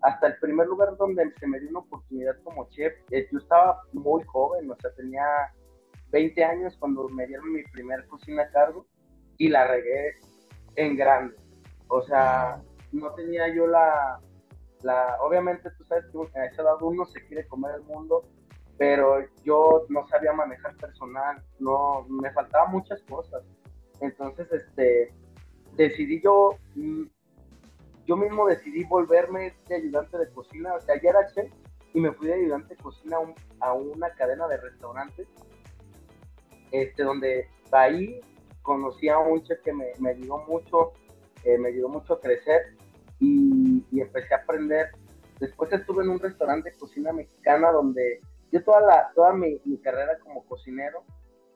Hasta 0.00 0.28
el 0.28 0.38
primer 0.38 0.66
lugar 0.66 0.96
donde 0.96 1.30
se 1.38 1.46
me 1.46 1.60
dio 1.60 1.68
una 1.68 1.80
oportunidad 1.80 2.42
como 2.42 2.66
chef, 2.70 2.94
eh, 3.10 3.28
yo 3.30 3.38
estaba 3.38 3.82
muy 3.92 4.24
joven, 4.24 4.70
o 4.70 4.76
sea, 4.80 4.90
tenía 4.94 5.22
20 6.12 6.42
años 6.42 6.74
cuando 6.78 7.06
me 7.10 7.26
dieron 7.26 7.52
mi 7.52 7.62
primer 7.64 8.06
cocina 8.08 8.44
a 8.44 8.50
cargo 8.50 8.86
y 9.36 9.48
la 9.48 9.66
regué 9.66 10.14
en 10.76 10.96
grande. 10.96 11.36
O 11.88 12.00
sea, 12.00 12.62
no 12.92 13.12
tenía 13.14 13.54
yo 13.54 13.66
la, 13.66 14.18
obviamente 15.20 15.70
tú 15.76 15.84
sabes 15.84 16.04
que 16.12 16.38
a 16.38 16.44
esa 16.46 16.62
edad 16.62 16.76
uno 16.82 17.04
se 17.06 17.24
quiere 17.26 17.46
comer 17.46 17.76
el 17.76 17.82
mundo, 17.82 18.24
pero 18.78 19.24
yo 19.44 19.84
no 19.88 20.06
sabía 20.08 20.32
manejar 20.32 20.74
personal, 20.76 21.42
no, 21.58 22.06
me 22.08 22.32
faltaban 22.32 22.72
muchas 22.72 23.02
cosas. 23.02 23.42
Entonces, 24.00 24.50
este, 24.52 25.12
decidí 25.76 26.20
yo, 26.22 26.56
mm, 26.74 27.04
yo 28.06 28.16
mismo 28.16 28.46
decidí 28.46 28.84
volverme 28.84 29.54
de 29.68 29.74
ayudante 29.76 30.18
de 30.18 30.30
cocina, 30.30 30.74
o 30.74 30.80
sea, 30.80 31.00
ya 31.00 31.10
era 31.10 31.26
chef 31.32 31.52
y 31.92 32.00
me 32.00 32.12
fui 32.12 32.28
de 32.28 32.34
ayudante 32.34 32.74
de 32.74 32.82
cocina 32.82 33.16
a, 33.16 33.20
un- 33.20 33.34
a 33.60 33.72
una 33.74 34.10
cadena 34.14 34.48
de 34.48 34.56
restaurantes, 34.56 35.28
este, 36.72 37.02
donde 37.02 37.48
ahí 37.72 38.20
conocí 38.62 39.08
a 39.08 39.18
un 39.18 39.42
chef 39.42 39.60
que 39.62 39.72
me, 39.72 39.86
me 39.98 40.10
ayudó 40.10 40.38
mucho, 40.46 40.92
eh, 41.44 41.58
me 41.58 41.68
ayudó 41.68 41.88
mucho 41.88 42.14
a 42.14 42.20
crecer 42.20 42.76
y, 43.18 43.79
y 43.90 44.00
empecé 44.00 44.34
a 44.34 44.38
aprender. 44.38 44.90
Después 45.38 45.72
estuve 45.72 46.04
en 46.04 46.10
un 46.10 46.20
restaurante 46.20 46.70
de 46.70 46.76
cocina 46.76 47.12
mexicana 47.12 47.70
donde 47.70 48.20
yo 48.52 48.62
toda, 48.64 48.80
la, 48.80 49.10
toda 49.14 49.32
mi, 49.32 49.60
mi 49.64 49.78
carrera 49.78 50.18
como 50.22 50.44
cocinero 50.44 51.04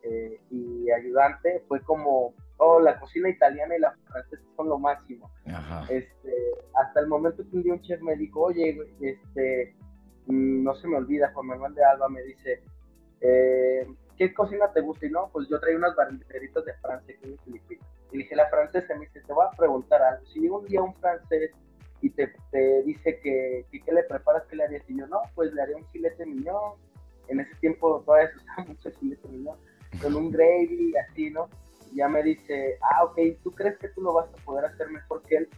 eh, 0.03 0.41
y 0.51 0.91
ayudante 0.91 1.65
fue 1.67 1.81
como, 1.81 2.35
oh, 2.59 2.81
la 2.81 2.99
cocina 3.01 3.29
italiana 3.29 3.77
y 3.77 3.81
la 3.81 3.93
francesa 4.07 4.43
son 4.57 4.69
lo 4.69 4.79
máximo. 4.79 5.31
Ajá. 5.47 5.87
Este, 5.91 6.33
hasta 6.75 7.01
el 7.01 7.09
momento 7.09 7.43
que 7.43 7.57
un 7.57 7.63
día 7.63 7.73
un 7.73 7.83
chef 7.83 8.01
me 8.03 8.17
dijo, 8.17 8.43
oye, 8.43 8.79
este, 9.01 9.75
mm, 10.27 10.63
no 10.63 10.75
se 10.77 10.89
me 10.89 10.97
olvida, 10.97 11.33
Juan 11.33 11.47
Manuel 11.47 11.75
de 11.75 11.85
Alba 11.85 12.09
me 12.09 12.23
dice, 12.23 12.63
eh, 13.21 13.87
¿qué 14.17 14.33
cocina 14.35 14.71
te 14.73 14.83
gusta? 14.83 15.07
Y 15.07 15.11
no, 15.11 15.31
pues 15.33 15.49
yo 15.49 15.59
traía 15.59 15.79
unas 15.79 15.97
banderitas 15.97 16.65
de 16.65 16.75
Francia 16.75 17.15
que 17.21 17.37
Filipinas. 17.45 17.89
Y 18.13 18.19
dije, 18.19 18.37
la 18.37 18.49
francesa, 18.49 18.95
me 18.95 19.07
dice, 19.07 19.23
te 19.23 19.33
voy 19.33 19.47
a 19.47 19.57
preguntar 19.57 20.03
algo. 20.03 20.25
Si 20.27 20.39
llega 20.39 20.59
un 20.59 20.67
día 20.67 20.83
un 20.83 20.95
francés 20.97 21.51
y 22.05 22.11
te, 22.11 22.31
te 22.51 22.83
dice 22.83 23.19
que, 23.21 23.65
que 23.73 23.81
qué 23.81 23.91
le 23.93 24.03
preparas, 24.03 24.43
¿qué 24.51 24.57
le 24.57 24.65
harías? 24.65 24.83
Y 24.91 24.99
yo, 24.99 25.07
no, 25.07 25.23
pues 25.35 25.55
le 25.55 25.63
haría 25.63 25.77
un 25.79 25.87
filete 25.87 26.27
miñón. 26.27 26.75
En 27.29 27.41
ese 27.41 27.55
tiempo 27.57 28.03
todavía 28.05 28.29
se 28.31 28.37
usaba 28.37 28.65
mucho 28.69 28.89
el 28.91 28.95
filete 28.97 29.29
miñón. 29.29 29.57
Con 30.03 30.15
un 30.15 30.31
gravy 30.31 30.93
y 30.93 30.97
así, 30.99 31.31
¿no? 31.31 31.49
Y 31.91 31.97
ya 31.97 32.09
me 32.09 32.23
dice, 32.23 32.77
ah, 32.83 33.05
ok, 33.05 33.19
¿tú 33.43 33.53
crees 33.53 33.79
que 33.79 33.89
tú 33.89 34.03
lo 34.03 34.13
vas 34.13 34.29
a 34.29 34.45
poder 34.45 34.67
hacer 34.67 34.91
mejor 34.91 35.23
que 35.23 35.37
él? 35.37 35.49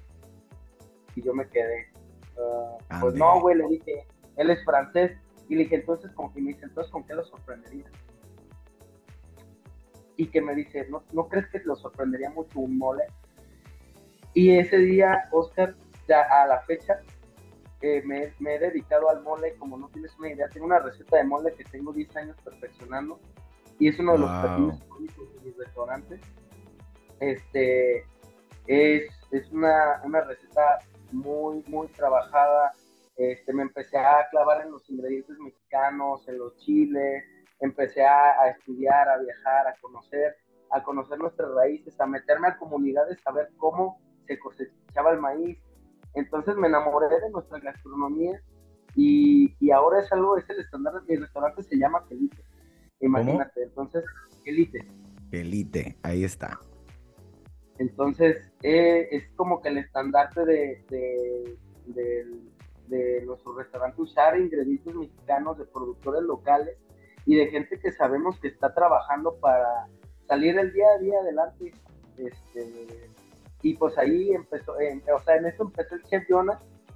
Y 1.16 1.22
yo 1.22 1.34
me 1.34 1.48
quedé, 1.48 1.88
"Ah, 2.90 2.98
pues 3.00 3.14
no, 3.16 3.40
güey, 3.40 3.56
le 3.56 3.66
dije, 3.66 4.06
él 4.36 4.50
es 4.50 4.64
francés. 4.64 5.18
Y 5.48 5.56
le 5.56 5.64
dije, 5.64 5.76
entonces, 5.76 6.12
con 6.12 6.32
que 6.32 6.40
me 6.40 6.52
dice, 6.52 6.66
entonces, 6.66 6.92
¿con 6.92 7.02
qué 7.04 7.14
lo 7.14 7.24
sorprendería? 7.24 7.90
Y 10.16 10.28
que 10.28 10.40
me 10.40 10.54
dice, 10.54 10.86
¿no, 10.90 11.02
¿no 11.12 11.26
crees 11.26 11.48
que 11.48 11.58
lo 11.64 11.74
sorprendería 11.74 12.30
mucho 12.30 12.60
un 12.60 12.78
mole? 12.78 13.02
Y 14.32 14.58
ese 14.58 14.76
día, 14.76 15.28
Oscar, 15.32 15.74
ya 16.06 16.22
a 16.22 16.46
la 16.46 16.60
fecha, 16.62 17.00
eh, 17.82 18.02
me, 18.04 18.32
me 18.38 18.54
he 18.54 18.58
dedicado 18.58 19.10
al 19.10 19.22
mole, 19.22 19.54
como 19.58 19.76
no 19.76 19.88
tienes 19.90 20.16
una 20.18 20.30
idea, 20.30 20.48
tengo 20.48 20.66
una 20.66 20.78
receta 20.78 21.16
de 21.18 21.24
mole 21.24 21.52
que 21.54 21.64
tengo 21.64 21.92
10 21.92 22.16
años 22.16 22.36
perfeccionando 22.42 23.20
y 23.78 23.88
es 23.88 23.98
uno 23.98 24.12
de 24.12 24.18
los 24.20 24.30
Wow. 24.30 24.40
platillos 24.40 24.80
icónicos 24.86 25.34
de 25.34 25.40
mis 25.40 25.56
restaurantes. 25.58 26.20
Este, 27.20 28.04
es, 28.66 29.08
es 29.30 29.50
una, 29.52 30.00
una 30.04 30.20
receta 30.22 30.78
muy, 31.12 31.62
muy 31.68 31.88
trabajada. 31.88 32.72
Este, 33.16 33.52
me 33.52 33.62
empecé 33.62 33.98
a 33.98 34.26
clavar 34.30 34.62
en 34.62 34.72
los 34.72 34.88
ingredientes 34.90 35.38
mexicanos, 35.38 36.26
en 36.28 36.38
los 36.38 36.56
chiles, 36.58 37.24
empecé 37.60 38.04
a, 38.04 38.40
a 38.42 38.48
estudiar, 38.50 39.08
a 39.08 39.18
viajar, 39.18 39.66
a 39.66 39.74
conocer, 39.80 40.36
a 40.70 40.82
conocer 40.82 41.18
nuestras 41.18 41.50
raíces, 41.54 41.98
a 42.00 42.06
meterme 42.06 42.48
a 42.48 42.56
comunidades, 42.58 43.18
a 43.26 43.32
ver 43.32 43.48
cómo 43.56 43.98
se 44.26 44.38
cosechaba 44.38 45.12
el 45.12 45.20
maíz. 45.20 45.58
Entonces 46.16 46.56
me 46.56 46.66
enamoré 46.66 47.08
de 47.08 47.30
nuestra 47.30 47.60
gastronomía 47.60 48.42
y, 48.94 49.54
y 49.60 49.70
ahora 49.70 50.00
es 50.00 50.10
algo, 50.10 50.36
es 50.36 50.48
el 50.50 50.60
estándar. 50.60 50.94
Mi 51.06 51.16
restaurante 51.16 51.62
se 51.62 51.76
llama 51.76 52.04
Elite. 52.10 52.42
Imagínate, 53.00 53.62
entonces, 53.62 54.02
Elite. 54.44 54.80
Elite, 55.30 55.96
ahí 56.02 56.24
está. 56.24 56.58
Entonces, 57.78 58.50
eh, 58.62 59.06
es 59.10 59.28
como 59.36 59.60
que 59.60 59.68
el 59.68 59.76
estandarte 59.76 60.46
de, 60.46 60.84
de, 60.88 61.58
de, 61.86 62.26
de 62.88 63.26
nuestro 63.26 63.54
restaurante 63.54 64.00
usar 64.00 64.40
ingredientes 64.40 64.94
mexicanos, 64.94 65.58
de 65.58 65.66
productores 65.66 66.22
locales 66.22 66.78
y 67.26 67.36
de 67.36 67.48
gente 67.48 67.78
que 67.78 67.92
sabemos 67.92 68.40
que 68.40 68.48
está 68.48 68.72
trabajando 68.72 69.36
para 69.40 69.88
salir 70.26 70.58
el 70.58 70.72
día 70.72 70.86
a 70.96 70.98
día 70.98 71.18
adelante. 71.20 71.74
Este, 72.16 73.10
y 73.66 73.74
pues 73.74 73.98
ahí 73.98 74.30
empezó, 74.30 74.74
o 74.74 75.22
sea, 75.24 75.36
en 75.36 75.46
eso 75.46 75.64
empezó 75.64 75.96
el 75.96 76.04
Chef 76.04 76.22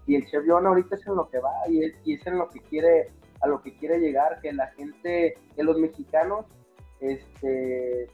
y 0.07 0.15
el 0.15 0.25
Chef 0.31 0.49
ahorita 0.49 0.95
es 0.95 1.05
en 1.05 1.17
lo 1.17 1.29
que 1.29 1.41
va 1.41 1.51
y 1.69 1.83
es, 1.83 1.95
y 2.05 2.15
es 2.15 2.25
en 2.29 2.39
lo 2.39 2.49
que 2.49 2.61
quiere, 2.61 3.11
a 3.41 3.49
lo 3.49 3.61
que 3.61 3.77
quiere 3.77 3.99
llegar, 3.99 4.41
que 4.41 4.53
la 4.53 4.69
gente, 4.69 5.35
que 5.57 5.65
los 5.65 5.79
mexicanos, 5.79 6.47
este, 7.01 8.09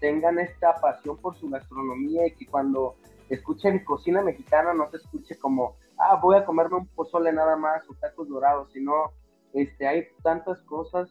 tengan 0.00 0.40
esta 0.40 0.74
pasión 0.80 1.18
por 1.18 1.36
su 1.38 1.48
gastronomía 1.50 2.26
y 2.26 2.32
que 2.32 2.46
cuando 2.46 2.96
escuchen 3.28 3.84
cocina 3.84 4.22
mexicana 4.22 4.74
no 4.74 4.90
se 4.90 4.96
escuche 4.96 5.38
como, 5.38 5.76
ah, 5.96 6.18
voy 6.20 6.36
a 6.36 6.44
comerme 6.44 6.78
un 6.78 6.88
pozole 6.88 7.32
nada 7.32 7.54
más 7.54 7.88
o 7.88 7.94
tacos 7.94 8.28
dorados, 8.28 8.72
sino 8.72 9.12
este, 9.52 9.86
hay 9.86 10.08
tantas 10.24 10.60
cosas 10.62 11.08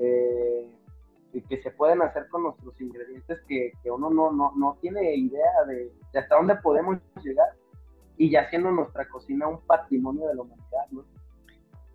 eh, 0.00 0.68
que 1.48 1.62
se 1.62 1.70
pueden 1.70 2.02
hacer 2.02 2.28
con 2.28 2.42
nuestros 2.44 2.80
ingredientes 2.80 3.38
que, 3.46 3.72
uno 3.84 4.10
no, 4.10 4.32
no, 4.32 4.52
no, 4.56 4.78
tiene 4.80 5.14
idea 5.14 5.64
de, 5.66 5.92
hasta 6.18 6.36
dónde 6.36 6.56
podemos 6.56 6.98
llegar 7.22 7.48
y 8.16 8.30
ya 8.30 8.42
haciendo 8.42 8.70
nuestra 8.70 9.08
cocina 9.08 9.48
un 9.48 9.60
patrimonio 9.66 10.26
de 10.28 10.34
la 10.34 10.42
humanidad, 10.42 10.86
¿no? 10.90 11.04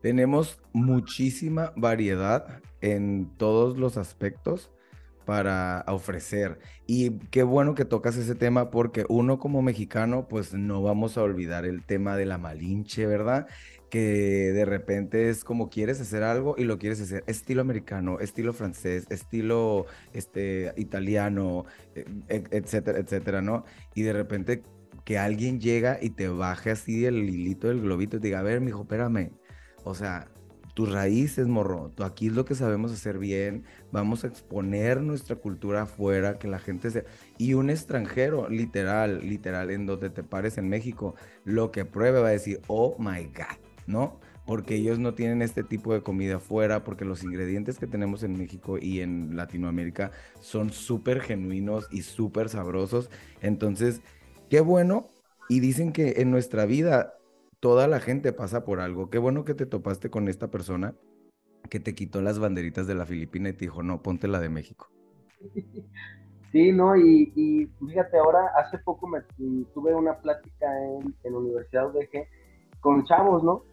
Tenemos 0.01 0.61
muchísima 0.71 1.73
variedad 1.75 2.61
en 2.81 3.35
todos 3.37 3.77
los 3.77 3.97
aspectos 3.97 4.71
para 5.25 5.83
ofrecer. 5.87 6.59
Y 6.85 7.17
qué 7.29 7.43
bueno 7.43 7.73
que 7.75 7.85
tocas 7.85 8.15
ese 8.15 8.35
tema 8.35 8.69
porque 8.69 9.05
uno 9.09 9.39
como 9.39 9.61
mexicano, 9.61 10.27
pues 10.27 10.53
no 10.53 10.81
vamos 10.81 11.17
a 11.17 11.23
olvidar 11.23 11.65
el 11.65 11.83
tema 11.83 12.15
de 12.15 12.25
la 12.25 12.37
malinche, 12.37 13.07
¿verdad? 13.07 13.47
Que 13.95 14.51
de 14.51 14.65
repente 14.65 15.29
es 15.29 15.45
como 15.45 15.69
quieres 15.69 16.01
hacer 16.01 16.21
algo 16.21 16.55
y 16.57 16.65
lo 16.65 16.77
quieres 16.77 16.99
hacer 16.99 17.23
estilo 17.27 17.61
americano, 17.61 18.19
estilo 18.19 18.51
francés, 18.51 19.05
estilo 19.09 19.85
este, 20.11 20.73
italiano, 20.75 21.63
e, 21.95 22.05
e, 22.27 22.43
etcétera, 22.51 22.99
etcétera, 22.99 23.41
¿no? 23.41 23.63
Y 23.93 24.01
de 24.01 24.11
repente 24.11 24.63
que 25.05 25.17
alguien 25.17 25.61
llega 25.61 25.97
y 26.01 26.09
te 26.09 26.27
baje 26.27 26.71
así 26.71 27.05
el 27.05 27.29
hilito 27.29 27.69
del 27.69 27.79
globito 27.79 28.17
y 28.17 28.19
diga, 28.19 28.39
a 28.39 28.43
ver, 28.43 28.59
mijo, 28.59 28.81
espérame. 28.81 29.31
O 29.85 29.95
sea, 29.95 30.27
tus 30.73 30.91
raíces, 30.91 31.47
morro. 31.47 31.93
Aquí 32.03 32.27
es 32.27 32.33
lo 32.33 32.43
que 32.43 32.53
sabemos 32.53 32.91
hacer 32.91 33.17
bien. 33.17 33.63
Vamos 33.93 34.25
a 34.25 34.27
exponer 34.27 34.99
nuestra 34.99 35.37
cultura 35.37 35.83
afuera, 35.83 36.37
que 36.37 36.49
la 36.49 36.59
gente 36.59 36.91
se... 36.91 37.05
Y 37.37 37.53
un 37.53 37.69
extranjero, 37.69 38.49
literal, 38.49 39.21
literal, 39.21 39.71
en 39.71 39.85
donde 39.85 40.09
te 40.09 40.21
pares 40.21 40.57
en 40.57 40.67
México, 40.67 41.15
lo 41.45 41.71
que 41.71 41.85
pruebe 41.85 42.19
va 42.19 42.27
a 42.27 42.31
decir, 42.31 42.59
oh 42.67 42.97
my 42.99 43.23
God, 43.23 43.64
¿no? 43.87 44.19
Porque 44.45 44.75
ellos 44.75 44.99
no 44.99 45.13
tienen 45.13 45.41
este 45.41 45.63
tipo 45.63 45.93
de 45.93 46.01
comida 46.01 46.35
afuera, 46.35 46.83
porque 46.83 47.05
los 47.05 47.23
ingredientes 47.23 47.79
que 47.79 47.87
tenemos 47.87 48.23
en 48.23 48.37
México 48.37 48.77
y 48.79 49.01
en 49.01 49.35
Latinoamérica 49.35 50.11
son 50.39 50.69
súper 50.69 51.21
genuinos 51.21 51.87
y 51.91 52.03
súper 52.03 52.49
sabrosos. 52.49 53.09
Entonces, 53.41 54.01
qué 54.49 54.61
bueno. 54.61 55.07
Y 55.49 55.59
dicen 55.59 55.91
que 55.91 56.21
en 56.21 56.31
nuestra 56.31 56.65
vida 56.65 57.15
toda 57.59 57.87
la 57.87 57.99
gente 57.99 58.33
pasa 58.33 58.63
por 58.65 58.79
algo. 58.79 59.09
Qué 59.09 59.17
bueno 59.17 59.45
que 59.45 59.55
te 59.55 59.65
topaste 59.65 60.09
con 60.09 60.27
esta 60.27 60.49
persona 60.51 60.95
que 61.69 61.79
te 61.79 61.95
quitó 61.95 62.21
las 62.21 62.37
banderitas 62.39 62.85
de 62.87 62.95
la 62.95 63.05
Filipina 63.05 63.49
y 63.49 63.53
te 63.53 63.65
dijo, 63.65 63.81
no, 63.81 64.01
ponte 64.01 64.27
la 64.27 64.39
de 64.39 64.49
México. 64.49 64.89
Sí, 66.51 66.71
no, 66.71 66.95
y, 66.95 67.69
fíjate, 67.85 68.17
ahora 68.17 68.47
hace 68.57 68.77
poco 68.77 69.07
me 69.07 69.19
tuve 69.73 69.93
una 69.93 70.17
plática 70.21 70.65
en, 70.85 71.13
en 71.25 71.33
la 71.33 71.39
Universidad 71.39 71.93
UDG 71.93 72.29
con 72.79 73.03
chavos, 73.03 73.43
¿no? 73.43 73.63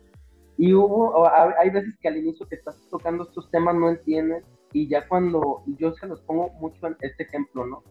Y 0.59 0.75
hubo, 0.75 1.27
hay 1.59 1.71
veces 1.71 1.95
que 2.01 2.09
al 2.09 2.19
inicio 2.19 2.47
que 2.47 2.57
estás 2.57 2.77
tocando 2.91 3.25
estos 3.25 3.51
temas 3.51 3.75
no 3.75 3.89
entiendes 3.89 4.45
y 4.73 4.89
ya 4.89 5.07
cuando 5.09 5.63
yo 5.79 5.93
se 5.95 6.07
los 6.07 6.21
pongo 6.23 6.51
mucho 6.61 6.87
en 6.87 6.97
este 7.01 7.25
ejemplo, 7.25 7.67
¿no? 7.67 7.83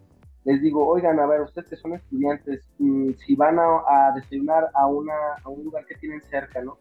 les 0.44 0.62
digo, 0.62 0.88
oigan, 0.88 1.20
a 1.20 1.28
ver, 1.28 1.42
ustedes 1.42 1.70
que 1.70 1.76
son 1.76 1.94
estudiantes, 1.94 2.68
mm, 2.80 3.12
si 3.26 3.36
van 3.36 3.60
a, 3.60 4.12
desayunar 4.16 4.70
a, 4.74 4.88
una, 4.88 5.14
a 5.44 5.50
un 5.50 5.64
lugar 5.64 5.86
que 5.86 5.96
tienen 5.96 6.22
cerca, 6.24 6.62
¿no? 6.62 6.78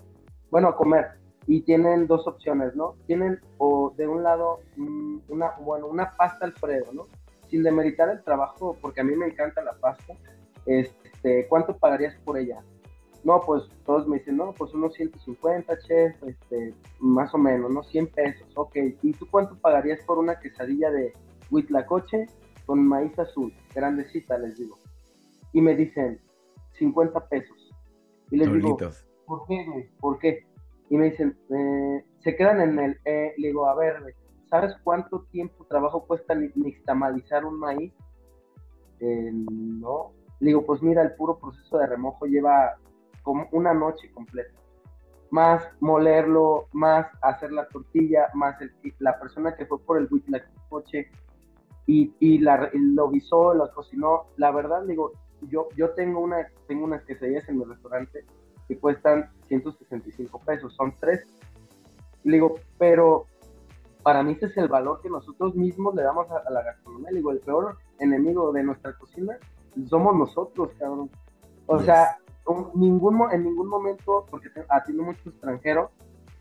Bueno, 0.50 0.68
a 0.68 0.76
comer, 0.76 1.06
y 1.46 1.62
tienen 1.62 2.06
dos 2.06 2.26
opciones, 2.26 2.74
¿no? 2.74 2.94
Tienen 3.06 3.38
o 3.58 3.92
de 3.96 4.06
un 4.08 4.22
lado 4.22 4.60
mm, 4.76 5.18
una, 5.28 5.50
bueno, 5.60 5.86
una 5.88 6.16
pasta 6.16 6.46
Alfredo, 6.46 6.92
¿no? 6.92 7.06
Sin 7.50 7.62
demeritar 7.62 8.08
el 8.08 8.22
trabajo, 8.22 8.76
porque 8.80 9.02
a 9.02 9.04
mí 9.04 9.14
me 9.14 9.26
encanta 9.26 9.62
la 9.62 9.74
pasta, 9.74 10.14
este, 10.64 11.46
¿cuánto 11.48 11.76
pagarías 11.76 12.14
por 12.24 12.38
ella? 12.38 12.62
No, 13.24 13.40
pues 13.40 13.64
todos 13.84 14.08
me 14.08 14.18
dicen, 14.18 14.36
no, 14.36 14.52
pues 14.52 14.72
unos 14.72 14.94
150, 14.94 15.78
chef, 15.80 16.22
este, 16.22 16.74
más 16.98 17.34
o 17.34 17.38
menos, 17.38 17.70
¿no? 17.70 17.82
100 17.82 18.06
pesos, 18.08 18.48
ok. 18.54 18.76
¿Y 19.02 19.12
tú 19.12 19.26
cuánto 19.30 19.56
pagarías 19.58 20.00
por 20.04 20.18
una 20.18 20.38
quesadilla 20.38 20.90
de 20.90 21.12
huitlacoche 21.50 22.26
con 22.66 22.86
maíz 22.86 23.18
azul, 23.18 23.52
grandecita, 23.74 24.38
les 24.38 24.56
digo. 24.56 24.78
Y 25.52 25.60
me 25.60 25.74
dicen, 25.74 26.20
50 26.78 27.28
pesos. 27.28 27.72
Y 28.30 28.36
les 28.36 28.52
digo, 28.52 28.76
¿por 29.26 29.46
qué, 29.46 29.90
¿Por 29.98 30.18
qué? 30.18 30.46
Y 30.88 30.96
me 30.96 31.10
dicen, 31.10 31.36
eh, 31.50 32.04
se 32.22 32.36
quedan 32.36 32.60
en 32.60 32.78
el, 32.78 33.00
eh, 33.04 33.34
le 33.36 33.48
digo, 33.48 33.66
a 33.66 33.74
ver, 33.74 34.14
¿sabes 34.48 34.74
cuánto 34.82 35.22
tiempo 35.30 35.66
trabajo 35.66 36.06
cuesta 36.06 36.34
nixtamalizar 36.34 37.44
un 37.44 37.58
maíz? 37.58 37.92
Eh, 39.00 39.30
no. 39.32 40.12
Le 40.40 40.48
digo, 40.48 40.64
pues 40.64 40.82
mira, 40.82 41.02
el 41.02 41.14
puro 41.14 41.38
proceso 41.38 41.78
de 41.78 41.86
remojo 41.86 42.26
lleva 42.26 42.76
como 43.22 43.48
una 43.52 43.74
noche 43.74 44.10
completa. 44.12 44.58
Más 45.30 45.62
molerlo, 45.80 46.66
más 46.72 47.06
hacer 47.22 47.52
la 47.52 47.66
tortilla, 47.68 48.28
más 48.34 48.56
la 48.98 49.18
persona 49.18 49.54
que 49.54 49.66
fue 49.66 49.78
por 49.80 49.98
el 49.98 50.08
coche 50.68 51.08
y, 51.86 52.12
y 52.18 52.38
la, 52.38 52.70
lo 52.72 53.08
visó, 53.08 53.54
lo 53.54 53.70
cocinó. 53.72 54.26
La 54.36 54.50
verdad, 54.50 54.82
digo, 54.84 55.12
yo, 55.42 55.68
yo 55.76 55.90
tengo, 55.90 56.20
una, 56.20 56.48
tengo 56.66 56.84
unas 56.84 57.02
quesadillas 57.04 57.48
en 57.48 57.58
mi 57.58 57.64
restaurante 57.64 58.24
que 58.68 58.78
cuestan 58.78 59.30
165 59.48 60.40
pesos, 60.40 60.74
son 60.74 60.94
tres. 61.00 61.26
Le 62.24 62.34
digo, 62.34 62.54
pero 62.78 63.26
para 64.02 64.22
mí 64.22 64.32
ese 64.32 64.46
es 64.46 64.56
el 64.56 64.68
valor 64.68 65.00
que 65.02 65.10
nosotros 65.10 65.54
mismos 65.54 65.94
le 65.94 66.02
damos 66.02 66.30
a, 66.30 66.48
la 66.50 66.62
gastronomía. 66.62 67.10
Le 67.10 67.16
digo, 67.16 67.32
el 67.32 67.40
peor 67.40 67.76
enemigo 67.98 68.52
de 68.52 68.62
nuestra 68.62 68.96
cocina 68.96 69.38
somos 69.88 70.16
nosotros, 70.16 70.70
cabrón. 70.78 71.10
O 71.66 71.80
sea, 71.80 72.18
ningún, 72.74 73.20
en 73.32 73.44
ningún 73.44 73.68
momento, 73.68 74.26
porque 74.30 74.48
atiendo 74.68 75.04
mucho 75.04 75.28
extranjero, 75.28 75.90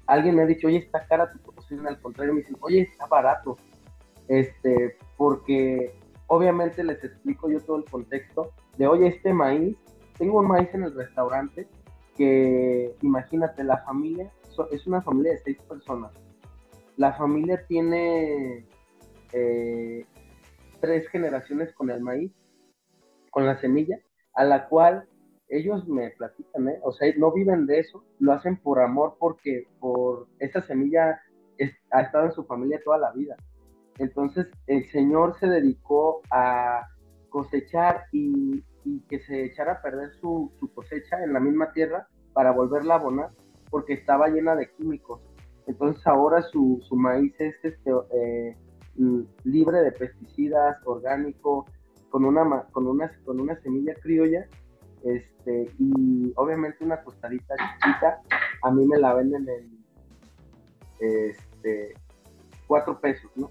alguien 0.07 0.35
me 0.35 0.43
ha 0.43 0.45
dicho, 0.45 0.67
oye, 0.67 0.77
está 0.77 1.05
cara 1.05 1.31
tu 1.31 1.39
cocina, 1.39 1.89
al 1.89 1.99
contrario, 1.99 2.33
me 2.33 2.41
dicen, 2.41 2.57
oye, 2.62 2.81
está 2.81 3.05
barato 3.05 3.57
este, 4.29 4.95
porque 5.17 5.93
obviamente 6.27 6.83
les 6.83 7.03
explico 7.03 7.49
yo 7.49 7.59
todo 7.62 7.77
el 7.77 7.85
contexto 7.85 8.53
de, 8.77 8.88
oye, 8.88 9.07
este 9.07 9.33
maíz, 9.33 9.75
tengo 10.17 10.39
un 10.39 10.47
maíz 10.47 10.69
en 10.73 10.83
el 10.83 10.95
restaurante 10.95 11.67
que, 12.15 12.95
imagínate, 13.01 13.63
la 13.63 13.79
familia, 13.79 14.31
es 14.71 14.88
una 14.88 15.01
familia 15.01 15.31
de 15.31 15.39
seis 15.39 15.57
personas. 15.63 16.12
La 16.95 17.13
familia 17.13 17.65
tiene 17.65 18.65
eh, 19.33 20.05
tres 20.79 21.07
generaciones 21.09 21.73
con 21.73 21.89
el 21.89 22.01
maíz, 22.01 22.31
con 23.31 23.45
la 23.45 23.59
semilla, 23.59 23.99
a 24.33 24.43
la 24.43 24.67
cual 24.67 25.07
ellos 25.49 25.88
me 25.88 26.12
platican, 26.12 26.69
¿eh? 26.69 26.79
o 26.83 26.91
sea, 26.91 27.12
no 27.17 27.31
viven 27.31 27.65
de 27.65 27.79
eso, 27.79 28.03
lo 28.19 28.33
hacen 28.33 28.57
por 28.57 28.79
amor 28.79 29.15
porque 29.19 29.67
por 29.79 30.27
esa 30.39 30.62
semilla 30.62 31.19
ha 31.91 32.01
estado 32.01 32.25
en 32.25 32.31
su 32.31 32.45
familia 32.45 32.79
toda 32.83 32.99
la 32.99 33.12
vida. 33.12 33.35
Entonces 33.97 34.47
el 34.67 34.89
Señor 34.91 35.38
se 35.39 35.47
dedicó 35.47 36.21
a 36.31 36.88
cosechar 37.29 38.05
y, 38.12 38.63
que 39.07 39.19
se 39.19 39.45
echara 39.45 39.73
a 39.73 39.81
perder 39.83 40.13
su, 40.15 40.51
cosecha 40.73 41.23
en 41.23 41.33
la 41.33 41.39
misma 41.39 41.71
tierra 41.73 42.07
para 42.33 42.51
volverla 42.51 42.95
a 42.95 42.97
abonar 42.97 43.29
porque 43.69 43.93
estaba 43.93 44.29
llena 44.29 44.55
de 44.55 44.71
químicos. 44.71 45.21
Entonces 45.67 46.05
ahora 46.07 46.41
su, 46.41 46.81
maíz 46.91 47.33
es 47.39 47.53
este, 47.62 47.91
eh, 48.13 48.57
libre 49.43 49.81
de 49.81 49.91
pesticidas, 49.91 50.77
orgánico, 50.85 51.65
con 52.09 52.25
una, 52.25 52.63
con 52.71 52.88
una, 52.88 53.12
con 53.25 53.39
una 53.39 53.59
semilla 53.62 53.93
criolla 54.01 54.47
este, 55.03 55.71
y 55.79 56.33
obviamente 56.35 56.83
una 56.83 57.01
costadita 57.01 57.55
chiquita. 57.55 58.21
A 58.63 58.71
mí 58.71 58.85
me 58.85 58.97
la 58.97 59.13
venden 59.13 59.47
en, 59.49 59.79
este, 60.99 61.93
cuatro 62.67 62.99
pesos, 62.99 63.31
¿no? 63.35 63.49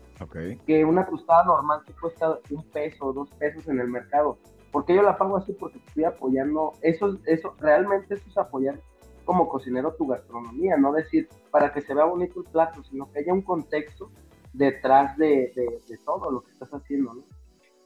Que 0.67 0.85
una 0.85 1.07
tostada 1.07 1.45
normal 1.45 1.83
te 1.85 1.93
cuesta 1.93 2.39
un 2.51 2.63
peso 2.71 3.07
o 3.07 3.13
dos 3.13 3.31
pesos 3.35 3.67
en 3.69 3.81
el 3.81 3.89
mercado. 3.89 4.39
porque 4.71 4.95
yo 4.95 5.03
la 5.03 5.17
pago 5.17 5.37
así? 5.37 5.53
Porque 5.53 5.79
estoy 5.79 6.05
apoyando, 6.05 6.73
eso, 6.83 7.19
eso, 7.25 7.55
realmente 7.59 8.15
eso 8.15 8.29
es 8.29 8.37
apoyar 8.39 8.79
como 9.25 9.49
cocinero 9.49 9.95
tu 9.95 10.07
gastronomía, 10.07 10.77
no 10.77 10.93
decir 10.93 11.29
para 11.51 11.73
que 11.73 11.83
se 11.83 11.95
vea 11.95 12.05
bonito 12.05 12.41
el 12.41 12.51
plato, 12.51 12.83
sino 12.85 13.11
que 13.11 13.19
haya 13.19 13.33
un 13.33 13.43
contexto 13.43 14.11
detrás 14.53 15.17
de, 15.19 15.53
de, 15.55 15.99
todo 16.05 16.31
lo 16.31 16.41
que 16.43 16.51
estás 16.53 16.71
haciendo, 16.73 17.15
¿no? 17.15 17.23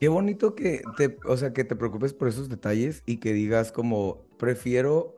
Qué 0.03 0.09
bonito 0.09 0.53
que 0.53 0.81
te, 0.97 1.17
o 1.25 1.37
sea, 1.37 1.53
que 1.53 1.63
te 1.63 1.77
preocupes 1.77 2.13
por 2.13 2.27
esos 2.27 2.49
detalles 2.49 3.03
y 3.05 3.21
que 3.21 3.31
digas 3.31 3.71
como, 3.71 4.27
prefiero 4.37 5.15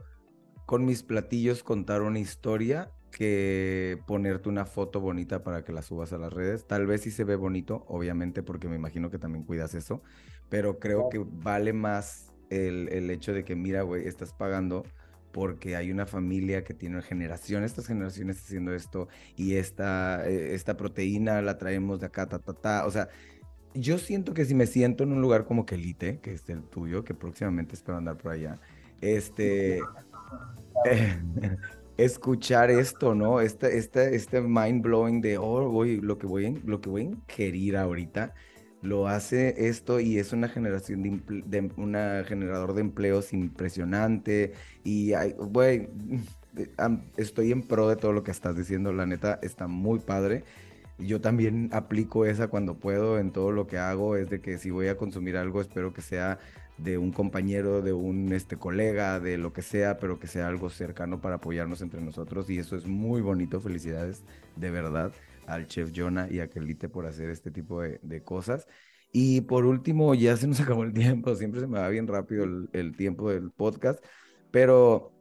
con 0.68 0.86
mis 0.86 1.02
platillos 1.02 1.64
contar 1.64 2.04
una 2.04 2.20
historia 2.20 2.92
que 3.10 3.98
ponerte 4.06 4.48
una 4.48 4.68
foto 4.68 5.02
bonita 5.02 5.44
para 5.44 5.64
que 5.64 5.72
la 5.72 5.82
subas 5.82 6.14
a 6.14 6.20
las 6.20 6.32
redes. 6.32 6.68
Tal 6.68 6.86
vez 6.86 7.02
sí 7.02 7.10
se 7.10 7.24
ve 7.24 7.36
bonito, 7.36 7.84
obviamente, 7.88 8.44
porque 8.44 8.68
me 8.68 8.76
imagino 8.76 9.10
que 9.10 9.18
también 9.18 9.44
cuidas 9.44 9.74
eso, 9.74 10.04
pero 10.50 10.78
creo 10.78 11.10
que 11.10 11.18
vale 11.18 11.74
más 11.74 12.32
el, 12.52 12.88
el 12.90 13.10
hecho 13.10 13.34
de 13.34 13.44
que, 13.44 13.56
mira, 13.56 13.82
güey, 13.82 14.08
estás 14.08 14.34
pagando 14.34 14.84
porque 15.36 15.76
hay 15.76 15.92
una 15.92 16.06
familia 16.06 16.64
que 16.64 16.74
tiene 16.74 17.02
generaciones, 17.02 17.72
estas 17.72 17.88
generaciones 17.88 18.38
haciendo 18.38 18.74
esto 18.74 19.10
y 19.36 19.56
esta, 19.56 20.26
eh, 20.30 20.54
esta 20.54 20.78
proteína 20.78 21.42
la 21.42 21.58
traemos 21.58 22.00
de 22.00 22.06
acá, 22.06 22.30
ta, 22.30 22.40
ta, 22.40 22.54
ta. 22.54 22.86
O 22.86 22.92
sea, 22.92 23.10
yo 23.76 23.98
siento 23.98 24.34
que 24.34 24.46
si 24.46 24.56
me 24.56 24.68
siento 24.68 25.04
en 25.04 25.12
un 25.12 25.22
lugar 25.22 25.46
como 25.46 25.66
que 25.66 25.76
Elite, 25.76 26.20
que 26.20 26.34
es 26.34 26.50
el 26.50 26.64
tuyo, 26.64 27.04
que 27.04 27.14
próximamente 27.14 27.76
espero 27.76 27.98
andar 27.98 28.18
por 28.18 28.32
allá, 28.32 28.60
este, 29.02 29.82
escuchar 31.98 32.72
esto, 32.72 33.16
¿no? 33.16 33.42
Este, 33.42 33.78
este, 33.78 34.16
este 34.16 34.42
mind 34.42 34.82
blowing 34.82 35.22
de, 35.22 35.38
oh, 35.38 35.62
lo 35.84 36.18
que 36.18 36.28
voy, 36.28 36.62
lo 36.66 36.82
que 36.82 36.90
voy 36.90 37.02
a 37.02 37.06
ingerir 37.06 37.78
ahorita, 37.78 38.34
lo 38.82 39.08
hace 39.08 39.68
esto 39.68 40.00
y 40.00 40.20
es 40.20 40.32
una 40.32 40.48
generación 40.48 41.04
de, 41.04 41.42
de 41.46 42.26
generador 42.26 42.74
de 42.74 42.82
empleos 42.82 43.34
impresionante 43.34 44.54
y 44.84 45.14
güey 45.38 45.90
estoy 47.18 47.52
en 47.52 47.64
pro 47.64 47.90
de 47.90 47.96
todo 47.96 48.14
lo 48.14 48.24
que 48.24 48.32
estás 48.32 48.56
diciendo 48.56 48.94
la 48.94 49.08
neta 49.08 49.40
está 49.42 49.68
muy 49.68 50.00
padre 50.00 50.44
yo 50.98 51.22
también 51.22 51.70
aplico 51.74 52.26
esa 52.26 52.48
cuando 52.48 52.80
puedo 52.80 53.20
en 53.20 53.32
todo 53.32 53.52
lo 53.52 53.68
que 53.68 53.78
hago 53.78 54.16
es 54.16 54.30
de 54.30 54.42
que 54.42 54.58
si 54.58 54.70
voy 54.70 54.88
a 54.88 54.98
consumir 54.98 55.38
algo 55.38 55.62
espero 55.62 55.94
que 55.94 56.02
sea 56.02 56.40
de 56.78 56.98
un 56.98 57.12
compañero 57.12 57.82
de 57.82 57.94
un 57.94 58.32
este 58.34 58.58
colega 58.58 59.20
de 59.20 59.38
lo 59.38 59.54
que 59.54 59.62
sea 59.62 59.98
pero 59.98 60.20
que 60.20 60.28
sea 60.28 60.48
algo 60.48 60.70
cercano 60.70 61.22
para 61.22 61.36
apoyarnos 61.36 61.82
entre 61.82 62.02
nosotros 62.02 62.50
y 62.50 62.60
eso 62.60 62.76
es 62.76 62.86
muy 62.86 63.22
bonito 63.22 63.62
felicidades 63.62 64.24
de 64.56 64.72
verdad 64.72 65.14
al 65.48 65.68
chef 65.68 65.92
Jonah 65.96 66.28
y 66.30 66.40
a 66.40 66.50
Kelite 66.50 66.90
por 66.90 67.06
hacer 67.06 67.30
este 67.30 67.52
tipo 67.52 67.82
de, 67.82 68.24
cosas. 68.24 68.68
Y 69.12 69.42
por 69.42 69.66
último, 69.66 70.14
ya 70.16 70.36
se 70.38 70.48
nos 70.48 70.60
acabó 70.62 70.84
el 70.84 70.94
tiempo, 70.94 71.36
siempre 71.36 71.62
se 71.62 71.68
me 71.68 71.80
va 71.80 71.90
bien 71.90 72.08
rápido 72.08 72.46
el, 72.74 72.96
tiempo 72.96 73.32
del 73.32 73.52
podcast, 73.52 74.04
pero 74.52 75.14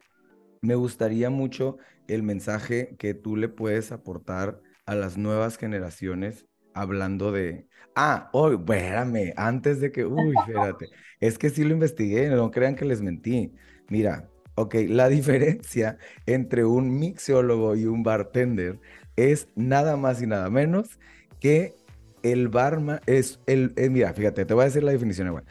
me 0.62 0.74
gustaría 0.74 1.30
mucho 1.30 1.78
el 2.08 2.22
mensaje 2.22 2.96
que 2.98 3.14
tú 3.14 3.36
le 3.36 3.48
puedes 3.48 3.92
aportar 3.92 4.60
a 4.86 4.94
las 4.94 5.16
nuevas 5.16 5.56
generaciones 5.56 6.46
hablando 6.74 7.32
de... 7.32 7.68
Ah, 7.94 8.28
oh, 8.32 8.50
espérame, 8.50 9.32
antes 9.36 9.80
de 9.80 9.92
que... 9.92 10.04
Uy, 10.04 10.34
espérate. 10.36 10.88
Es 11.20 11.38
que 11.38 11.50
sí 11.50 11.64
lo 11.64 11.74
investigué, 11.74 12.28
no 12.28 12.50
crean 12.50 12.74
que 12.74 12.84
les 12.84 13.00
mentí. 13.00 13.54
Mira, 13.88 14.28
ok, 14.56 14.74
la 14.88 15.08
diferencia 15.10 15.98
entre 16.26 16.64
un 16.64 16.98
mixólogo 16.98 17.76
y 17.76 17.86
un 17.86 18.02
bartender 18.02 18.80
es 19.16 19.48
nada 19.54 19.96
más 19.96 20.20
y 20.22 20.26
nada 20.26 20.50
menos 20.50 20.98
que 21.40 21.74
el 22.22 22.48
barman 22.48 23.00
es 23.06 23.40
el, 23.46 23.72
eh, 23.76 23.90
mira, 23.90 24.12
fíjate, 24.12 24.44
te 24.44 24.54
voy 24.54 24.62
a 24.62 24.66
decir 24.66 24.82
la 24.82 24.92
definición 24.92 25.28
igual. 25.28 25.44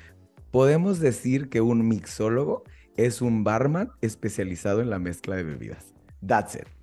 Podemos 0.51 0.99
decir 0.99 1.49
que 1.49 1.61
un 1.61 1.87
mixólogo 1.87 2.63
es 2.97 3.21
un 3.21 3.43
barman 3.43 3.91
especializado 4.01 4.81
en 4.81 4.89
la 4.89 4.99
mezcla 4.99 5.35
de 5.35 5.43
bebidas. 5.43 5.93
That's 6.25 6.55
it. 6.55 6.82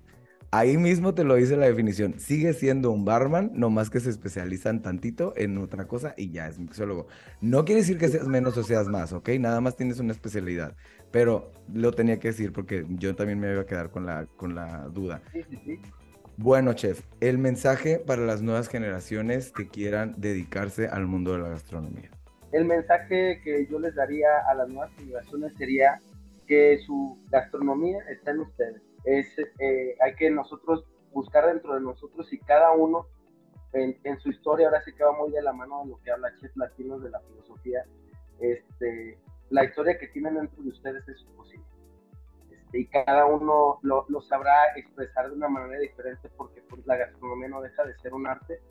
Ahí 0.53 0.75
mismo 0.77 1.13
te 1.13 1.23
lo 1.23 1.35
dice 1.35 1.55
la 1.55 1.65
definición. 1.67 2.19
Sigue 2.19 2.51
siendo 2.51 2.91
un 2.91 3.05
barman, 3.05 3.51
no 3.53 3.69
más 3.69 3.89
que 3.89 4.01
se 4.01 4.09
especializan 4.09 4.81
tantito 4.81 5.33
en 5.37 5.57
otra 5.57 5.87
cosa 5.87 6.13
y 6.17 6.29
ya 6.29 6.49
es 6.49 6.59
mixólogo. 6.59 7.07
No 7.39 7.63
quiere 7.63 7.79
decir 7.79 7.97
que 7.97 8.09
seas 8.09 8.27
menos 8.27 8.57
o 8.57 8.63
seas 8.63 8.89
más, 8.89 9.13
¿ok? 9.13 9.29
Nada 9.39 9.61
más 9.61 9.77
tienes 9.77 10.01
una 10.01 10.11
especialidad. 10.11 10.75
Pero 11.09 11.53
lo 11.73 11.93
tenía 11.93 12.19
que 12.19 12.27
decir 12.27 12.51
porque 12.51 12.85
yo 12.89 13.15
también 13.15 13.39
me 13.39 13.49
iba 13.49 13.61
a 13.61 13.65
quedar 13.65 13.91
con 13.91 14.05
la, 14.05 14.25
con 14.25 14.53
la 14.53 14.89
duda. 14.89 15.21
Sí, 15.31 15.41
sí, 15.49 15.57
sí. 15.63 15.79
Bueno, 16.35 16.73
chef, 16.73 17.01
el 17.21 17.37
mensaje 17.37 17.99
para 17.99 18.23
las 18.23 18.41
nuevas 18.41 18.67
generaciones 18.67 19.53
que 19.53 19.69
quieran 19.69 20.15
dedicarse 20.17 20.87
al 20.87 21.07
mundo 21.07 21.31
de 21.31 21.39
la 21.39 21.47
gastronomía. 21.47 22.09
El 22.51 22.65
mensaje 22.65 23.39
que 23.41 23.67
yo 23.71 23.79
les 23.79 23.95
daría 23.95 24.27
a 24.49 24.53
las 24.55 24.67
nuevas 24.67 24.91
generaciones 24.97 25.53
sería 25.57 26.01
que 26.45 26.77
su 26.85 27.17
gastronomía 27.29 27.99
está 28.09 28.31
en 28.31 28.41
ustedes. 28.41 28.90
Es, 29.03 29.37
eh, 29.37 29.95
hay 30.01 30.15
que 30.15 30.29
nosotros 30.29 30.85
buscar 31.11 31.47
dentro 31.47 31.75
de 31.75 31.81
nosotros 31.81 32.31
y 32.31 32.39
cada 32.39 32.71
uno 32.71 33.07
en, 33.73 34.19
su 34.19 34.29
historia, 34.29 34.67
ahora 34.67 34.81
sí 34.83 34.93
que 34.93 35.03
va 35.03 35.13
muy 35.13 35.31
de 35.31 35.41
la 35.41 35.53
mano 35.53 35.83
de 35.83 35.91
lo 35.91 36.01
que 36.01 36.11
habla 36.11 36.35
Chef 36.39 36.51
Latinos 36.57 37.01
de 37.01 37.09
la 37.09 37.21
filosofía, 37.21 37.85
este, 38.39 39.17
la 39.49 39.63
historia 39.63 39.97
que 39.97 40.07
tienen 40.09 40.35
dentro 40.35 40.61
de 40.61 40.69
ustedes 40.69 41.07
es 41.07 41.23
posible 41.35 41.65
y 42.73 42.85
cada 42.87 43.25
uno 43.25 43.79
lo, 43.81 44.05
sabrá 44.21 44.53
expresar 44.75 45.29
de 45.29 45.35
una 45.35 45.49
manera 45.49 45.79
diferente 45.79 46.29
porque 46.37 46.61
pues, 46.69 46.85
la 46.85 46.95
gastronomía 46.95 47.49
no 47.49 47.61
deja 47.61 47.83
de 47.83 47.97
ser 47.99 48.13
un 48.13 48.27
arte 48.27 48.61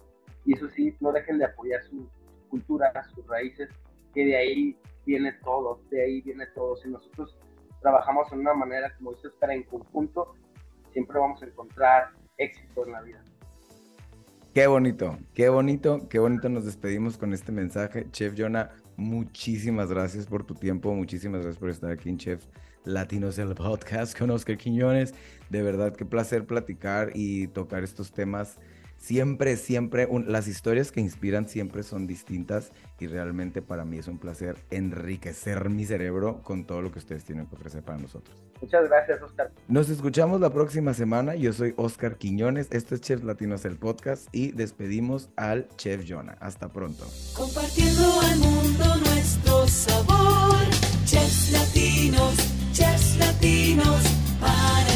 y 0.47 0.55
eso 0.55 0.69
sí, 0.71 0.97
no 1.01 1.13
dejen 1.13 1.39
de 1.39 1.45
apoyar 1.45 1.83
su 1.85 2.09
cultura, 2.49 2.93
sus 3.15 3.27
raíces, 3.27 3.69
que 4.15 4.25
de 4.25 4.37
ahí 4.37 4.79
viene 5.05 5.33
todo, 5.45 5.81
de 5.91 6.03
ahí 6.03 6.23
viene 6.23 6.47
todo. 6.55 6.77
Si 6.77 6.89
nosotros 6.89 7.39
trabajamos 7.81 8.31
en 8.33 8.41
una 8.41 8.55
manera, 8.55 8.95
como 8.97 9.13
dice 9.13 9.29
Oscar, 9.29 9.51
en 9.51 9.63
conjunto, 9.65 10.35
siempre 10.93 11.19
vamos 11.19 11.43
a 11.43 11.47
encontrar 11.47 12.11
éxito 12.37 12.87
en 12.87 12.93
la 12.93 13.03
vida. 13.03 13.23
Qué 14.55 14.67
bonito, 14.67 15.17
qué 15.33 15.49
bonito, 15.49 16.09
qué 16.09 16.19
bonito 16.19 16.49
nos 16.49 16.65
despedimos 16.65 17.17
con 17.17 17.33
este 17.33 17.53
mensaje. 17.53 18.11
Chef 18.11 18.35
Jonah, 18.37 18.71
muchísimas 18.97 19.91
gracias 19.91 20.27
por 20.27 20.45
tu 20.45 20.55
tiempo, 20.55 20.93
muchísimas 20.93 21.43
gracias 21.43 21.61
por 21.61 21.71
estar 21.71 21.93
aquí 21.93 22.09
en 22.09 22.19
Chef 22.19 22.45
Latinos 22.85 23.39
el 23.39 23.55
Podcast 23.55 24.19
con 24.19 24.31
Oscar 24.31 24.57
Quiñones. 24.57 25.15
De 25.51 25.63
verdad, 25.63 25.95
qué 25.95 26.05
placer 26.05 26.47
platicar 26.47 27.11
y 27.15 27.47
tocar 27.49 27.85
estos 27.85 28.11
temas 28.11 28.59
siempre, 29.01 29.57
siempre, 29.57 30.09
las 30.27 30.47
historias 30.47 30.93
que 30.93 31.01
inspiran 31.01 31.49
siempre 31.49 31.83
son 31.83 32.07
distintas 32.07 32.71
y 33.01 33.07
realmente 33.07 33.63
para 33.63 33.85
mí 33.85 33.99
es 33.99 34.07
un 34.07 34.19
placer 34.19 34.57
enriquecer 34.71 35.69
mi 35.71 35.85
cerebro 35.85 36.43
con 36.43 36.65
todo 36.65 36.83
lo 36.83 36.93
que 36.93 37.01
ustedes 37.01 37.25
tienen 37.25 37.47
que 37.47 37.57
ofrecer 37.57 37.83
para 37.83 37.99
nosotros. 37.99 38.37
Muchas 38.61 38.89
gracias, 38.89 39.23
Oscar. 39.23 39.51
Nos 39.69 39.89
escuchamos 39.89 40.41
la 40.41 40.51
próxima 40.51 40.93
semana. 40.93 41.35
Yo 41.35 41.53
soy 41.53 41.73
Oscar 41.77 42.17
Quiñones. 42.17 42.69
Esto 42.71 42.95
es 42.95 43.01
Chefs 43.01 43.25
Latinos, 43.25 43.65
el 43.65 43.77
podcast, 43.77 44.29
y 44.33 44.53
despedimos 44.53 45.31
al 45.37 45.67
Chef 45.77 46.05
Jonah. 46.07 46.37
Hasta 46.41 46.69
pronto. 46.69 47.07
Compartiendo 47.35 48.21
al 48.21 48.39
mundo 48.39 48.97
nuestro 49.07 49.67
sabor, 49.67 50.59
Chefs 51.07 51.53
Latinos, 51.53 52.35
Chefs 52.73 53.17
Latinos, 53.17 54.03
para 54.41 54.90